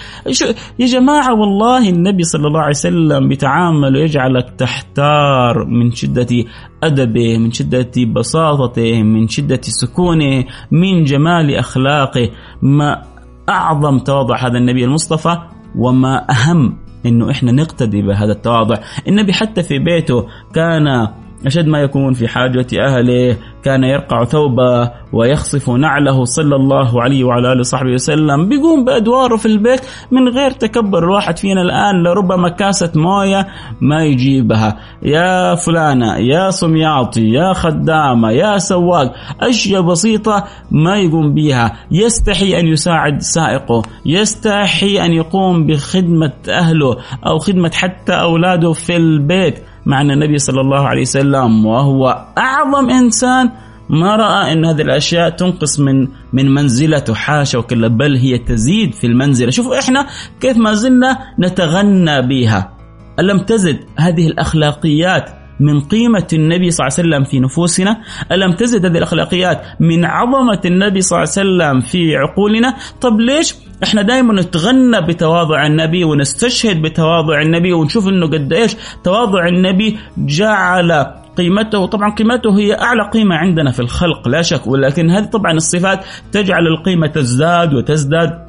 يا 0.80 0.86
جماعة 0.86 1.34
والله 1.34 1.90
النبي 1.90 2.24
صلى 2.24 2.48
الله 2.48 2.60
عليه 2.60 2.70
وسلم 2.70 3.28
بيتعامل 3.28 3.96
ويجعلك 3.96 4.50
تحتار 4.58 5.66
من 5.66 5.92
شدة 5.92 6.46
أدبه 6.86 7.38
من 7.38 7.52
شدة 7.52 7.92
بساطته 8.16 9.04
من 9.04 9.28
شدة 9.28 9.62
سكونه 9.62 10.46
من 10.72 11.04
جمال 11.04 11.56
أخلاقه. 11.56 12.30
ما 12.62 13.04
أعظم 13.50 14.00
تواضع 14.00 14.48
هذا 14.48 14.58
النبي 14.58 14.86
المصطفى 14.86 15.38
وما 15.78 16.32
أهم 16.32 16.78
إنه 17.06 17.32
إحنا 17.32 17.52
نقتدي 17.52 18.02
بهذا 18.02 18.32
التواضع. 18.32 18.76
النبي 19.08 19.34
حتى 19.34 19.64
في 19.64 19.80
بيته 19.80 20.26
كان 20.54 21.08
أشد 21.46 21.68
ما 21.68 21.80
يكون 21.80 22.14
في 22.14 22.28
حاجة 22.28 22.68
أهله 22.80 23.38
كان 23.64 23.84
يرقع 23.84 24.24
ثوبه 24.24 24.92
ويخصف 25.14 25.70
نعله 25.70 26.26
صلى 26.26 26.56
الله 26.56 27.02
عليه 27.02 27.24
وعلى 27.24 27.52
آله 27.52 27.60
وصحبه 27.60 27.92
وسلم. 27.92 28.50
بيقوم 28.50 28.86
بأدواره 28.86 29.36
في 29.36 29.46
البيت 29.46 29.82
من 30.12 30.28
غير 30.28 30.52
تكبر 30.52 31.04
الواحد 31.04 31.38
فينا 31.38 31.62
الآن 31.62 32.04
لربما 32.04 32.50
كاسة 32.50 32.92
موية 32.96 33.48
ما 33.82 34.04
يجيبها. 34.04 34.78
يا 35.04 35.56
فلانة 35.56 36.18
يا 36.18 36.50
سمياطي 36.50 37.30
يا 37.30 37.54
خدامة 37.54 38.32
يا 38.32 38.58
سواق 38.58 39.14
أشياء 39.42 39.82
بسيطة 39.82 40.44
ما 40.72 40.98
يقوم 40.98 41.34
بها 41.34 41.74
يستحي 41.92 42.60
أن 42.60 42.68
يساعد 42.68 43.22
سائقه 43.22 43.82
يستحي 44.06 45.06
أن 45.06 45.14
يقوم 45.14 45.68
بخدمة 45.68 46.34
أهله 46.50 46.98
أو 47.28 47.40
خدمة 47.40 47.72
حتى 47.74 48.14
أولاده 48.14 48.74
في 48.74 48.96
البيت. 48.96 49.60
مع 49.86 50.02
أن 50.02 50.12
النبي 50.12 50.38
صلى 50.38 50.62
الله 50.62 50.88
عليه 50.88 51.02
وسلم 51.02 51.66
وهو 51.66 52.26
أعظم 52.38 52.90
إنسان 52.90 53.52
ما 53.90 54.16
رأى 54.16 54.54
أن 54.54 54.66
هذه 54.66 54.82
الأشياء 54.82 55.30
تنقص 55.30 55.80
من 55.80 56.08
من 56.34 56.54
منزلته 56.54 57.14
حاشا 57.14 57.58
وكلا 57.58 57.88
بل 57.88 58.16
هي 58.16 58.38
تزيد 58.38 58.94
في 58.94 59.08
المنزلة. 59.08 59.52
شوفوا 59.52 59.80
إحنا 59.80 60.08
كيف 60.42 60.58
ما 60.58 60.74
زلنا 60.74 61.18
نتغنى 61.40 62.22
بها. 62.22 62.74
ألم 63.20 63.40
تزد 63.40 63.80
هذه 63.98 64.28
الأخلاقيات 64.28 65.30
من 65.60 65.80
قيمة 65.80 66.28
النبي 66.34 66.72
صلى 66.72 66.88
الله 66.88 66.98
عليه 66.98 67.10
وسلم 67.10 67.24
في 67.24 67.40
نفوسنا؟ 67.40 68.02
ألم 68.32 68.52
تزد 68.52 68.86
هذه 68.86 68.98
الأخلاقيات 68.98 69.62
من 69.80 70.06
عظمة 70.06 70.62
النبي 70.66 71.02
صلى 71.02 71.18
الله 71.18 71.30
عليه 71.38 71.50
وسلم 71.50 71.82
في 71.82 72.16
عقولنا؟ 72.16 72.76
طب 73.02 73.20
ليش 73.20 73.56
إحنا 73.84 74.02
دائما 74.02 74.42
نتغنى 74.42 75.02
بتواضع 75.02 75.66
النبي 75.66 76.04
ونستشهد 76.04 76.82
بتواضع 76.82 77.42
النبي 77.42 77.74
ونشوف 77.74 78.08
إنه 78.08 78.28
قد 78.28 78.54
إيش 78.54 78.76
تواضع 79.04 79.48
النبي 79.48 79.98
جعل 80.18 81.06
قيمته 81.38 81.86
طبعا 81.86 82.12
قيمته 82.12 82.58
هي 82.60 82.74
أعلى 82.74 83.10
قيمة 83.14 83.36
عندنا 83.36 83.72
في 83.72 83.80
الخلق 83.80 84.28
لا 84.28 84.42
شك 84.42 84.68
ولكن 84.68 85.10
هذه 85.10 85.26
طبعا 85.26 85.52
الصفات 85.52 86.06
تجعل 86.32 86.68
القيمة 86.68 87.08
تزداد 87.08 87.74
وتزداد 87.74 88.48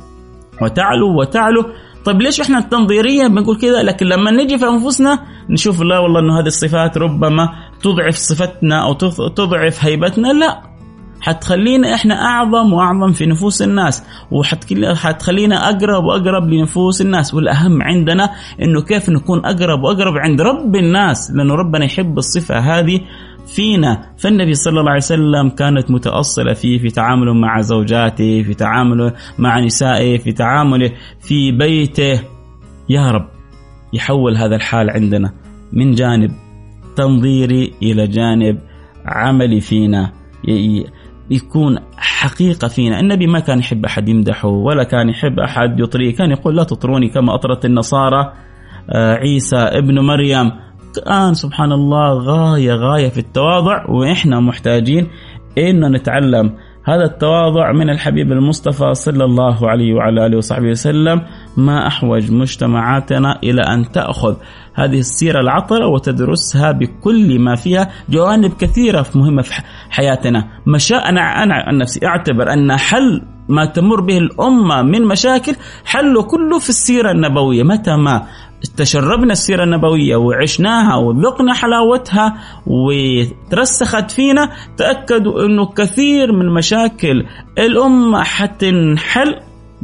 وتعلو 0.63 1.21
وتعلو. 1.21 1.65
طيب 2.05 2.23
ليش 2.23 2.41
إحنا 2.41 2.61
تنظيريا 2.61 3.29
بنقول 3.29 3.59
كذا؟ 3.59 3.83
لكن 3.83 4.07
لما 4.07 4.31
نجي 4.31 4.59
في 4.59 4.65
أنفسنا 4.65 5.19
نشوف 5.51 5.83
لا 5.83 5.99
والله 5.99 6.21
إنه 6.21 6.41
هذه 6.41 6.47
الصفات 6.47 6.99
ربما 6.99 7.49
تضعف 7.83 8.17
صفتنا 8.17 8.83
أو 8.83 8.93
تضعف 9.29 9.85
هيبتنا 9.85 10.29
لا. 10.29 10.74
حتخلينا 11.25 11.95
إحنا 11.95 12.15
أعظم 12.15 12.73
وأعظم 12.73 13.13
في 13.13 13.27
نفوس 13.27 13.63
الناس 13.63 14.05
وحتخلينا 14.31 15.69
أقرب 15.69 16.05
وأقرب 16.05 16.49
لنفوس 16.51 17.01
الناس. 17.01 17.35
والأهم 17.35 17.83
عندنا 17.83 18.31
إنه 18.63 18.83
كيف 18.83 19.11
نكون 19.11 19.39
أقرب 19.47 19.83
وأقرب 19.83 20.15
عند 20.17 20.41
رب 20.41 20.77
الناس 20.77 21.31
لأنه 21.31 21.55
ربنا 21.55 21.85
يحب 21.85 22.19
الصفة 22.19 22.59
هذه 22.59 23.01
فينا. 23.47 24.15
فالنبي 24.19 24.55
صلى 24.55 24.81
الله 24.81 24.91
عليه 24.91 25.01
وسلم 25.01 25.49
كانت 25.49 25.91
متأصلة 25.91 26.53
فيه 26.53 26.79
في 26.79 26.91
تعامله 26.91 27.33
مع 27.35 27.61
زوجاته 27.61 28.43
في 28.43 28.55
تعامله 28.55 29.13
مع 29.39 29.61
نسائه 29.61 30.19
في 30.19 30.33
تعامله 30.33 30.91
في 31.21 31.53
بيته. 31.53 32.21
يا 32.89 33.11
رب 33.11 33.29
يحول 33.93 34.37
هذا 34.37 34.57
الحال 34.57 34.91
عندنا 34.91 35.33
من 35.73 35.95
جانب 35.95 36.31
تنظيري 36.97 37.73
إلى 37.83 38.07
جانب 38.07 38.59
عملي 39.07 39.61
فينا. 39.61 40.13
يكون 41.31 41.79
حقيقة 41.97 42.69
فينا. 42.69 43.01
النبي 43.01 43.27
ما 43.27 43.41
كان 43.41 43.59
يحب 43.59 43.85
أحد 43.85 44.09
يمدحه 44.09 44.49
ولا 44.49 44.85
كان 44.85 45.09
يحب 45.09 45.41
أحد 45.41 45.81
يطريه. 45.81 46.15
كان 46.15 46.31
يقول 46.31 46.57
لا 46.57 46.65
تطروني 46.65 47.09
كما 47.09 47.35
أطرت 47.35 47.65
النصارى 47.65 48.33
آه، 48.91 49.15
عيسى 49.15 49.57
ابن 49.57 49.99
مريم. 49.99 50.53
الآن 50.99 51.35
سبحان 51.35 51.73
الله 51.73 52.19
غاية 52.19 52.75
غاية 52.75 53.09
في 53.09 53.19
التواضع 53.19 53.91
وإحنا 53.91 54.41
محتاجين 54.41 55.07
إن 55.59 55.93
نتعلم 55.93 56.55
هذا 56.85 57.05
التواضع 57.05 57.73
من 57.73 57.91
الحبيب 57.91 58.33
المصطفى 58.33 58.95
صلى 58.95 59.25
الله 59.25 59.71
عليه 59.71 59.95
وعلى 59.95 60.27
آله 60.27 60.37
وصحبه 60.37 60.69
وسلم. 60.69 61.23
ما 61.57 61.87
أحوج 61.87 62.33
مجتمعاتنا 62.33 63.39
إلى 63.43 63.63
أن 63.63 63.93
تأخذ 63.93 64.37
هذه 64.75 64.99
السيرة 64.99 65.41
العطرة 65.41 65.87
وتدرسها 65.87 66.73
بكل 66.73 67.39
ما 67.39 67.55
فيها 67.55 67.91
جوانب 68.09 68.53
كثيرة 68.53 69.07
مهمة 69.15 69.43
في 69.43 69.53
حياتنا. 69.91 70.49
مشا 70.67 70.97
أنا 70.97 71.43
أنا 71.43 71.55
عن 71.55 71.79
نفسي 71.79 72.07
أعتبر 72.07 72.53
أن 72.53 72.77
حل 72.77 73.23
ما 73.49 73.65
تمر 73.65 74.01
به 74.01 74.19
الأمة 74.19 74.83
من 74.83 75.05
مشاكل 75.05 75.57
حله 75.85 76.23
كله 76.23 76.59
في 76.59 76.69
السيرة 76.69 77.11
النبوية. 77.11 77.63
متى 77.63 77.97
ما 77.97 78.27
تشربنا 78.77 79.33
السيرة 79.33 79.65
النبوية 79.65 80.17
وعشناها 80.17 80.97
وذقنا 80.97 81.55
حلاوتها 81.55 82.35
وترسخت 82.67 84.11
فينا 84.11 84.51
تأكدوا 84.77 85.47
أنه 85.47 85.67
كثير 85.67 86.33
من 86.33 86.55
مشاكل 86.55 87.27
الأمة 87.59 88.23
حتنحل 88.23 89.35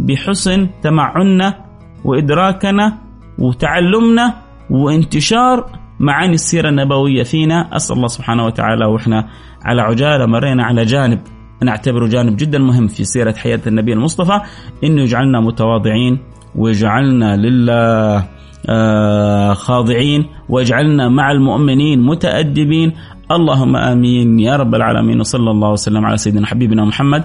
بحسن 0.07 0.69
تمعننا 0.83 1.65
وإدراكنا 2.05 2.99
وتعلمنا 3.39 4.35
وانتشار 4.71 5.67
معاني 6.01 6.35
السيرة 6.35 6.69
النبوية 6.69 7.23
فينا. 7.23 7.77
أسأل 7.77 7.97
الله 7.97 8.09
سبحانه 8.09 8.45
وتعالى 8.47 8.87
وإحنا 8.87 9.29
على 9.65 9.83
عجالة 9.83 10.27
مرينا 10.27 10.65
على 10.65 10.85
جانب 10.85 11.21
نعتبره 11.63 12.07
جانب 12.07 12.37
جدا 12.37 12.59
مهم 12.59 12.87
في 12.87 13.05
سيرة 13.05 13.33
حياة 13.33 13.61
النبي 13.67 13.93
المصطفى 13.93 14.41
إنه 14.85 15.03
يجعلنا 15.03 15.41
متواضعين 15.41 16.19
ويجعلنا 16.55 17.37
لله 17.37 18.25
آه، 18.69 19.53
خاضعين 19.53 20.27
واجعلنا 20.49 21.09
مع 21.09 21.31
المؤمنين 21.33 22.03
متأدبين. 22.03 22.93
اللهم 23.31 23.77
آمين 23.77 24.39
يا 24.41 24.57
رب 24.57 24.75
العالمين 24.75 25.21
وصلى 25.21 25.51
الله 25.51 25.71
وسلم 25.71 26.07
على 26.07 26.17
سيدنا 26.17 26.47
حبيبنا 26.47 26.85
محمد 26.85 27.25